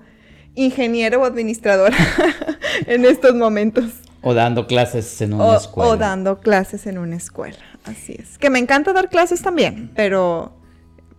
ingeniero 0.55 1.21
o 1.21 1.25
administradora 1.25 1.95
en 2.87 3.05
estos 3.05 3.35
momentos. 3.35 3.85
O 4.23 4.33
dando 4.33 4.65
clases 4.65 5.21
en 5.21 5.35
una 5.35 5.57
escuela. 5.57 5.91
O 5.91 5.97
dando 5.97 6.39
clases 6.39 6.87
en 6.87 6.97
una 6.97 7.15
escuela, 7.15 7.63
así 7.83 8.15
es. 8.17 8.39
Que 8.39 8.49
me 8.49 8.57
encanta 8.57 8.91
dar 8.91 9.09
clases 9.09 9.43
también, 9.43 9.91
pero, 9.95 10.57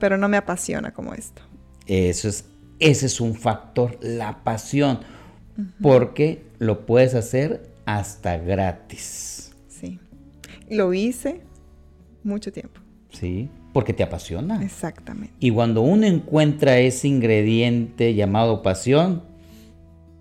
pero 0.01 0.19
no 0.19 0.29
me 0.29 0.39
apasiona 0.39 0.93
como 0.93 1.15
esto. 1.15 1.43
Eso 1.87 2.29
es, 2.29 2.47
ese 2.81 3.07
es 3.07 3.21
un 3.21 3.37
factor, 3.37 3.97
la 4.01 4.43
pasión 4.43 5.15
porque 5.81 6.45
lo 6.59 6.87
puedes 6.87 7.15
hacer 7.15 7.63
hasta 7.85 8.37
gratis. 8.39 9.53
Sí. 9.69 9.99
Lo 10.69 10.93
hice 10.93 11.41
mucho 12.23 12.53
tiempo. 12.53 12.81
Sí, 13.11 13.49
porque 13.73 13.93
te 13.93 14.03
apasiona. 14.03 14.63
Exactamente. 14.63 15.35
Y 15.41 15.51
cuando 15.51 15.83
uno 15.83 16.07
encuentra 16.07 16.79
ese 16.79 17.09
ingrediente 17.09 18.15
llamado 18.15 18.63
pasión, 18.63 19.23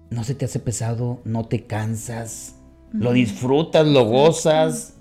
no 0.09 0.23
se 0.23 0.35
te 0.35 0.45
hace 0.45 0.59
pesado, 0.59 1.21
no 1.25 1.45
te 1.45 1.63
cansas, 1.63 2.55
lo 2.93 3.11
disfrutas, 3.11 3.85
lo 3.85 4.05
gozas. 4.05 4.93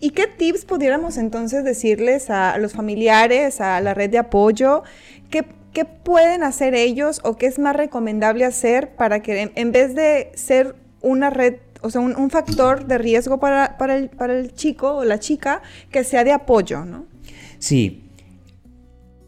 ¿Y 0.00 0.10
qué 0.10 0.26
tips 0.26 0.64
pudiéramos 0.64 1.16
entonces 1.16 1.64
decirles 1.64 2.28
a 2.30 2.58
los 2.58 2.72
familiares, 2.72 3.60
a 3.60 3.80
la 3.80 3.94
red 3.94 4.10
de 4.10 4.18
apoyo? 4.18 4.82
¿Qué, 5.30 5.46
¿qué 5.76 5.84
pueden 5.84 6.42
hacer 6.42 6.74
ellos 6.74 7.20
o 7.22 7.36
qué 7.36 7.44
es 7.44 7.58
más 7.58 7.76
recomendable 7.76 8.46
hacer 8.46 8.96
para 8.96 9.20
que 9.20 9.52
en, 9.54 9.72
vez 9.72 9.94
de 9.94 10.32
ser 10.34 10.74
una 11.02 11.28
red, 11.28 11.56
o 11.82 11.90
sea, 11.90 12.00
un, 12.00 12.30
factor 12.30 12.86
de 12.86 12.96
riesgo 12.96 13.38
para, 13.38 13.76
el, 13.94 14.08
para, 14.08 14.38
el, 14.38 14.54
chico 14.54 14.94
o 14.94 15.04
la 15.04 15.18
chica, 15.18 15.60
que 15.90 16.02
sea 16.02 16.24
de 16.24 16.32
apoyo, 16.32 16.86
¿no? 16.86 17.04
Sí. 17.58 18.04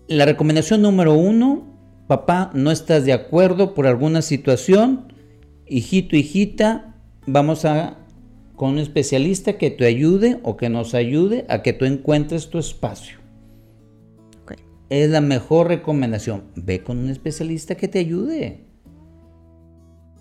La 0.06 0.24
recomendación 0.24 0.80
número 0.80 1.12
uno, 1.12 1.66
papá, 2.06 2.50
no 2.54 2.70
estás 2.70 3.04
de 3.04 3.12
acuerdo 3.12 3.74
por 3.74 3.86
alguna 3.86 4.22
situación, 4.22 5.12
hijito, 5.66 6.16
hijita, 6.16 6.94
vamos 7.26 7.66
a 7.66 7.98
con 8.56 8.70
un 8.70 8.78
especialista 8.78 9.58
que 9.58 9.70
te 9.70 9.84
ayude 9.84 10.40
o 10.44 10.56
que 10.56 10.70
nos 10.70 10.94
ayude 10.94 11.44
a 11.50 11.60
que 11.60 11.74
tú 11.74 11.84
encuentres 11.84 12.48
tu 12.48 12.58
espacio 12.58 13.17
es 14.90 15.10
la 15.10 15.20
mejor 15.20 15.68
recomendación. 15.68 16.44
Ve 16.54 16.82
con 16.82 16.98
un 16.98 17.10
especialista 17.10 17.74
que 17.74 17.88
te 17.88 17.98
ayude. 17.98 18.64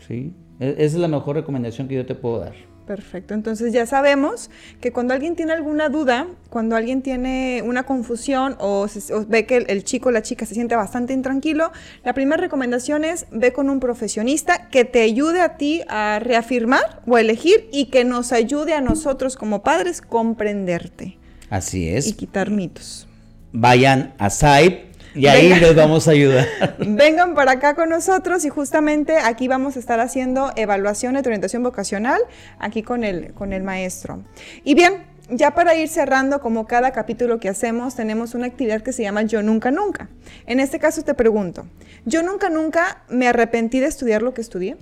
¿Sí? 0.07 0.33
E-, 0.59 0.71
esa 0.71 0.83
es 0.83 0.95
la 0.95 1.07
mejor 1.07 1.35
recomendación 1.35 1.87
que 1.87 1.95
yo 1.95 2.05
te 2.05 2.15
puedo 2.15 2.39
dar. 2.39 2.53
Perfecto, 2.85 3.33
entonces 3.33 3.73
ya 3.73 3.85
sabemos 3.85 4.49
que 4.79 4.93
cuando 4.93 5.13
alguien 5.13 5.35
tiene 5.35 5.51
alguna 5.51 5.89
duda, 5.89 6.25
cuando 6.49 6.77
alguien 6.77 7.01
tiene 7.01 7.61
una 7.65 7.83
confusión 7.83 8.55
o, 8.61 8.87
ve 9.27 9.45
que 9.45 9.57
el, 9.57 9.83
chico 9.83 10.07
o 10.07 10.11
la 10.13 10.21
chica 10.21 10.45
se 10.45 10.53
siente 10.53 10.73
bastante 10.73 11.11
intranquilo, 11.11 11.73
la 12.05 12.13
primera 12.13 12.39
recomendación 12.39 13.03
es 13.03 13.27
ve 13.29 13.51
con 13.51 13.69
un 13.69 13.81
profesionista 13.81 14.69
que 14.69 14.85
te 14.85 15.01
ayude 15.01 15.41
a 15.41 15.57
ti 15.57 15.81
a 15.89 16.19
reafirmar 16.19 17.01
o 17.05 17.17
elegir 17.17 17.67
y 17.73 17.87
que 17.87 18.05
nos 18.05 18.31
ayude 18.31 18.73
a 18.73 18.79
nosotros 18.79 19.35
como 19.35 19.63
padres 19.63 19.99
comprenderte. 19.99 21.17
Así 21.49 21.89
es. 21.89 22.07
Y 22.07 22.13
quitar 22.13 22.51
mitos 22.51 23.07
vayan 23.51 24.13
a 24.17 24.29
SAIP 24.29 24.87
y 25.15 25.25
ahí 25.25 25.49
les 25.49 25.75
vamos 25.75 26.07
a 26.07 26.11
ayudar. 26.11 26.47
Vengan 26.79 27.33
para 27.33 27.53
acá 27.53 27.73
con 27.73 27.89
nosotros 27.89 28.45
y 28.45 28.49
justamente 28.49 29.17
aquí 29.17 29.47
vamos 29.47 29.75
a 29.75 29.79
estar 29.79 29.99
haciendo 29.99 30.51
evaluaciones 30.55 31.23
de 31.23 31.29
orientación 31.29 31.63
vocacional 31.63 32.21
aquí 32.59 32.83
con 32.83 33.03
el, 33.03 33.33
con 33.33 33.51
el 33.51 33.63
maestro. 33.63 34.23
Y 34.63 34.75
bien, 34.75 35.05
ya 35.29 35.55
para 35.55 35.75
ir 35.75 35.89
cerrando, 35.89 36.39
como 36.39 36.67
cada 36.67 36.91
capítulo 36.91 37.39
que 37.39 37.49
hacemos, 37.49 37.95
tenemos 37.95 38.35
una 38.35 38.45
actividad 38.45 38.81
que 38.81 38.93
se 38.93 39.03
llama 39.03 39.23
Yo 39.23 39.41
Nunca 39.41 39.71
Nunca. 39.71 40.09
En 40.45 40.59
este 40.59 40.79
caso 40.79 41.01
te 41.01 41.13
pregunto, 41.13 41.65
¿yo 42.05 42.23
nunca 42.23 42.49
nunca 42.49 43.03
me 43.09 43.27
arrepentí 43.27 43.79
de 43.79 43.87
estudiar 43.87 44.21
lo 44.21 44.33
que 44.33 44.41
estudié? 44.41 44.77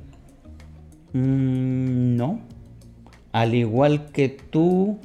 Mm, 1.13 2.15
no. 2.17 2.41
Al 3.31 3.55
igual 3.55 4.11
que 4.11 4.29
tú, 4.29 4.99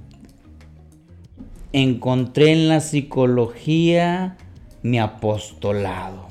encontré 1.72 2.52
en 2.52 2.68
la 2.68 2.80
psicología 2.80 4.36
mi 4.82 4.98
apostolado. 4.98 6.28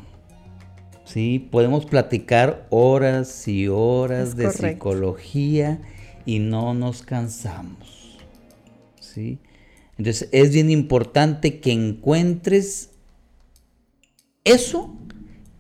¿Sí? 1.06 1.48
Podemos 1.52 1.86
platicar 1.86 2.68
horas 2.70 3.48
y 3.48 3.68
horas 3.68 4.36
de 4.36 4.52
psicología 4.52 5.82
y 6.26 6.40
no 6.40 6.74
nos 6.74 7.02
cansamos. 7.02 8.18
¿Sí? 9.00 9.40
Entonces 9.98 10.30
es 10.32 10.54
bien 10.54 10.70
importante 10.70 11.60
que 11.60 11.72
encuentres 11.72 12.92
eso 14.44 14.96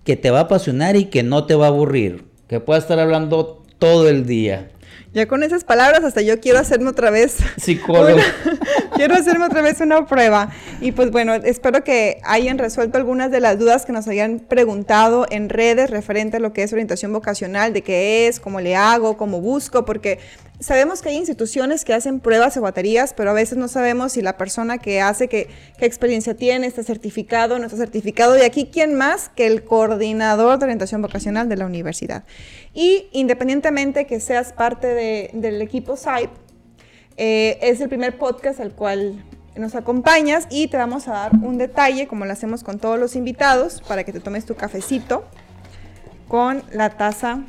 que 0.03 0.15
te 0.15 0.29
va 0.29 0.39
a 0.39 0.43
apasionar 0.43 0.95
y 0.95 1.05
que 1.05 1.23
no 1.23 1.45
te 1.45 1.55
va 1.55 1.65
a 1.65 1.69
aburrir, 1.69 2.25
que 2.47 2.59
puedas 2.59 2.83
estar 2.83 2.99
hablando 2.99 3.63
todo 3.79 4.07
el 4.07 4.25
día. 4.25 4.71
Ya 5.13 5.27
con 5.27 5.41
esas 5.41 5.63
palabras 5.63 6.03
hasta 6.03 6.21
yo 6.21 6.39
quiero 6.39 6.59
hacerme 6.59 6.89
otra 6.89 7.09
vez. 7.09 7.37
Psicólogo. 7.57 8.19
quiero 8.99 9.15
hacerme 9.15 9.45
otra 9.45 9.61
vez 9.61 9.79
una 9.79 10.05
prueba. 10.05 10.49
Y 10.81 10.91
pues 10.91 11.09
bueno, 11.09 11.33
espero 11.33 11.85
que 11.85 12.19
hayan 12.25 12.57
resuelto 12.57 12.97
algunas 12.97 13.31
de 13.31 13.39
las 13.39 13.57
dudas 13.57 13.85
que 13.85 13.93
nos 13.93 14.05
habían 14.09 14.39
preguntado 14.39 15.25
en 15.29 15.47
redes 15.47 15.89
referente 15.89 16.35
a 16.35 16.39
lo 16.41 16.51
que 16.51 16.63
es 16.63 16.73
orientación 16.73 17.13
vocacional, 17.13 17.71
de 17.71 17.81
qué 17.81 18.27
es, 18.27 18.41
cómo 18.41 18.59
le 18.59 18.75
hago, 18.75 19.15
cómo 19.15 19.39
busco, 19.39 19.85
porque 19.85 20.19
sabemos 20.59 21.01
que 21.01 21.07
hay 21.07 21.15
instituciones 21.15 21.85
que 21.85 21.93
hacen 21.93 22.19
pruebas 22.19 22.55
de 22.55 22.59
baterías, 22.59 23.13
pero 23.13 23.29
a 23.29 23.33
veces 23.33 23.57
no 23.57 23.69
sabemos 23.69 24.11
si 24.11 24.21
la 24.21 24.35
persona 24.35 24.79
que 24.79 24.99
hace, 24.99 25.29
qué 25.29 25.47
experiencia 25.79 26.35
tiene, 26.35 26.67
está 26.67 26.83
certificado, 26.83 27.57
no 27.57 27.67
está 27.67 27.77
certificado. 27.77 28.37
Y 28.37 28.41
aquí, 28.41 28.69
¿quién 28.69 28.95
más 28.95 29.29
que 29.29 29.47
el 29.47 29.63
coordinador 29.63 30.59
de 30.59 30.65
orientación 30.65 31.01
vocacional 31.01 31.47
de 31.47 31.55
la 31.55 31.65
universidad? 31.65 32.25
Y 32.73 33.07
independientemente 33.13 34.05
que 34.05 34.19
seas 34.19 34.51
parte 34.51 35.29
del 35.31 35.61
equipo 35.61 35.95
SAIP, 35.95 36.31
eh, 37.21 37.59
es 37.61 37.81
el 37.81 37.89
primer 37.89 38.17
podcast 38.17 38.61
al 38.61 38.71
cual 38.71 39.21
nos 39.57 39.75
acompañas 39.75 40.47
y 40.49 40.69
te 40.69 40.77
vamos 40.77 41.09
a 41.09 41.11
dar 41.11 41.31
un 41.35 41.57
detalle, 41.57 42.07
como 42.07 42.23
lo 42.23 42.31
hacemos 42.31 42.63
con 42.63 42.79
todos 42.79 42.97
los 42.97 43.17
invitados, 43.17 43.83
para 43.85 44.05
que 44.05 44.13
te 44.13 44.21
tomes 44.21 44.45
tu 44.45 44.55
cafecito 44.55 45.25
con 46.29 46.63
la 46.71 46.91
taza 46.91 47.43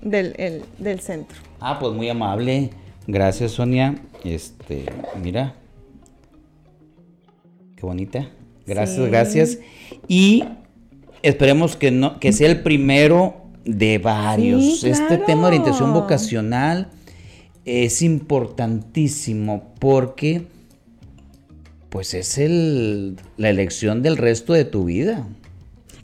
del, 0.00 0.64
del 0.78 1.00
centro. 1.00 1.36
Ah, 1.60 1.78
pues 1.78 1.92
muy 1.92 2.08
amable. 2.08 2.70
Gracias, 3.06 3.52
Sonia. 3.52 3.94
Este, 4.24 4.86
mira. 5.22 5.54
Qué 7.76 7.84
bonita. 7.84 8.26
Gracias, 8.66 9.06
gracias. 9.06 9.58
Y 10.08 10.44
esperemos 11.22 11.76
que 11.76 11.90
no, 11.90 12.18
que 12.20 12.32
sea 12.32 12.48
el 12.48 12.62
primero 12.62 13.36
de 13.66 13.98
varios. 13.98 14.82
Este 14.82 15.18
tema 15.18 15.42
de 15.42 15.58
orientación 15.58 15.92
vocacional 15.92 16.88
es 17.64 18.02
importantísimo 18.02 19.72
porque 19.78 20.46
pues 21.90 22.14
es 22.14 22.38
el, 22.38 23.16
la 23.36 23.50
elección 23.50 24.02
del 24.02 24.16
resto 24.16 24.52
de 24.52 24.64
tu 24.64 24.84
vida. 24.84 25.26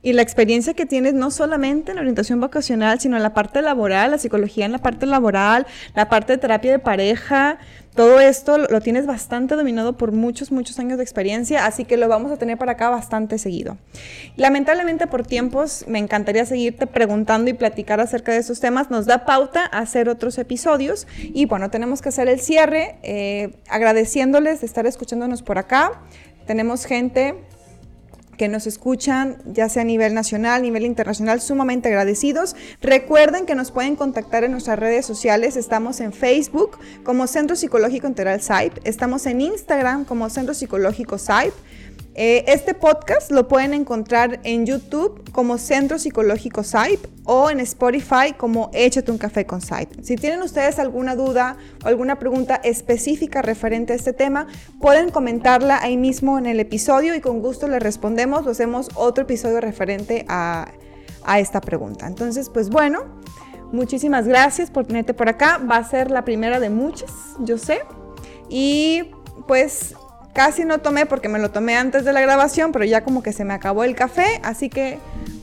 Y 0.02 0.12
la 0.12 0.22
experiencia 0.22 0.74
que 0.74 0.86
tienes 0.86 1.14
no 1.14 1.32
solamente 1.32 1.90
en 1.90 1.96
la 1.96 2.02
orientación 2.02 2.40
vocacional, 2.40 3.00
sino 3.00 3.16
en 3.16 3.22
la 3.22 3.34
parte 3.34 3.60
laboral, 3.62 4.12
la 4.12 4.18
psicología 4.18 4.64
en 4.64 4.72
la 4.72 4.78
parte 4.78 5.06
laboral, 5.06 5.66
la 5.96 6.08
parte 6.08 6.34
de 6.34 6.38
terapia 6.38 6.70
de 6.70 6.78
pareja, 6.78 7.58
todo 7.96 8.20
esto 8.20 8.58
lo, 8.58 8.80
tienes 8.80 9.06
bastante 9.06 9.56
dominado 9.56 9.96
por 9.96 10.12
muchos, 10.12 10.52
muchos 10.52 10.78
años 10.78 10.98
de 10.98 11.02
experiencia, 11.02 11.66
así 11.66 11.84
que 11.84 11.96
lo 11.96 12.08
vamos 12.08 12.30
a 12.30 12.36
tener 12.36 12.58
para 12.58 12.72
acá 12.72 12.90
bastante 12.90 13.38
seguido. 13.38 13.78
Lamentablemente 14.36 15.06
por 15.06 15.26
tiempos 15.26 15.84
me 15.88 15.98
encantaría 15.98 16.44
seguirte 16.44 16.86
preguntando 16.86 17.50
y 17.50 17.54
platicar 17.54 17.98
acerca 18.00 18.32
de 18.32 18.38
estos 18.38 18.60
temas, 18.60 18.90
nos 18.90 19.06
da 19.06 19.24
pauta 19.24 19.64
hacer 19.64 20.08
otros 20.08 20.38
episodios 20.38 21.06
y 21.18 21.46
bueno, 21.46 21.70
tenemos 21.70 22.02
que 22.02 22.10
hacer 22.10 22.28
el 22.28 22.38
cierre 22.38 22.98
eh, 23.02 23.54
agradeciéndoles 23.68 24.60
de 24.60 24.66
estar 24.66 24.86
escuchándonos 24.86 25.42
por 25.42 25.58
acá. 25.58 26.02
Tenemos 26.46 26.84
gente 26.84 27.34
que 28.36 28.48
nos 28.48 28.66
escuchan, 28.66 29.36
ya 29.46 29.68
sea 29.68 29.82
a 29.82 29.84
nivel 29.84 30.14
nacional, 30.14 30.60
a 30.60 30.62
nivel 30.62 30.84
internacional, 30.84 31.40
sumamente 31.40 31.88
agradecidos. 31.88 32.56
Recuerden 32.80 33.46
que 33.46 33.54
nos 33.54 33.70
pueden 33.70 33.96
contactar 33.96 34.44
en 34.44 34.52
nuestras 34.52 34.78
redes 34.78 35.06
sociales. 35.06 35.56
Estamos 35.56 36.00
en 36.00 36.12
Facebook 36.12 36.78
como 37.04 37.26
Centro 37.26 37.56
Psicológico 37.56 38.06
Integral 38.06 38.40
SAIP. 38.40 38.78
Estamos 38.84 39.26
en 39.26 39.40
Instagram 39.40 40.04
como 40.04 40.28
Centro 40.30 40.54
Psicológico 40.54 41.18
SAIP. 41.18 41.54
Eh, 42.18 42.44
este 42.46 42.72
podcast 42.72 43.30
lo 43.30 43.46
pueden 43.46 43.74
encontrar 43.74 44.40
en 44.42 44.64
YouTube 44.64 45.30
como 45.32 45.58
Centro 45.58 45.98
Psicológico 45.98 46.64
SAIP 46.64 47.04
o 47.24 47.50
en 47.50 47.60
Spotify 47.60 48.32
como 48.34 48.70
Échate 48.72 49.10
un 49.10 49.18
café 49.18 49.44
con 49.44 49.60
SAIP. 49.60 50.00
Si 50.02 50.16
tienen 50.16 50.40
ustedes 50.40 50.78
alguna 50.78 51.14
duda 51.14 51.58
o 51.84 51.88
alguna 51.88 52.18
pregunta 52.18 52.54
específica 52.64 53.42
referente 53.42 53.92
a 53.92 53.96
este 53.96 54.14
tema, 54.14 54.46
pueden 54.80 55.10
comentarla 55.10 55.78
ahí 55.82 55.98
mismo 55.98 56.38
en 56.38 56.46
el 56.46 56.58
episodio 56.58 57.14
y 57.14 57.20
con 57.20 57.42
gusto 57.42 57.68
les 57.68 57.82
respondemos 57.82 58.46
o 58.46 58.50
hacemos 58.50 58.88
otro 58.94 59.24
episodio 59.24 59.60
referente 59.60 60.24
a, 60.26 60.68
a 61.22 61.38
esta 61.38 61.60
pregunta. 61.60 62.06
Entonces, 62.06 62.48
pues 62.48 62.70
bueno, 62.70 63.04
Muchísimas 63.72 64.28
gracias 64.28 64.70
por 64.70 64.86
tenerte 64.86 65.12
por 65.12 65.28
acá. 65.28 65.58
Va 65.58 65.78
a 65.78 65.82
ser 65.82 66.08
la 66.12 66.24
primera 66.24 66.60
de 66.60 66.70
muchas, 66.70 67.10
yo 67.40 67.58
sé. 67.58 67.80
Y 68.48 69.10
pues 69.48 69.96
casi 70.36 70.66
no 70.66 70.78
tomé 70.80 71.06
porque 71.06 71.30
me 71.30 71.38
lo 71.38 71.50
tomé 71.50 71.76
antes 71.76 72.04
de 72.04 72.12
la 72.12 72.20
grabación, 72.20 72.70
pero 72.70 72.84
ya 72.84 73.02
como 73.02 73.22
que 73.22 73.32
se 73.32 73.46
me 73.46 73.54
acabó 73.54 73.84
el 73.84 73.96
café, 73.96 74.38
así 74.44 74.68
que 74.68 74.98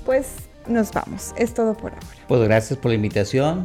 pues 0.05 0.27
nos 0.67 0.93
vamos. 0.93 1.33
Es 1.35 1.55
todo 1.55 1.75
por 1.75 1.93
ahora. 1.93 2.05
Pues 2.27 2.41
gracias 2.43 2.77
por 2.77 2.89
la 2.91 2.95
invitación, 2.95 3.63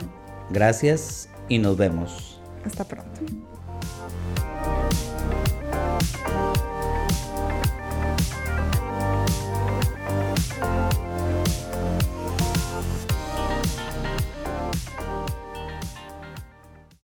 gracias 0.49 1.29
y 1.51 1.59
nos 1.59 1.77
vemos. 1.77 2.41
Hasta 2.65 2.85
pronto. 2.85 3.21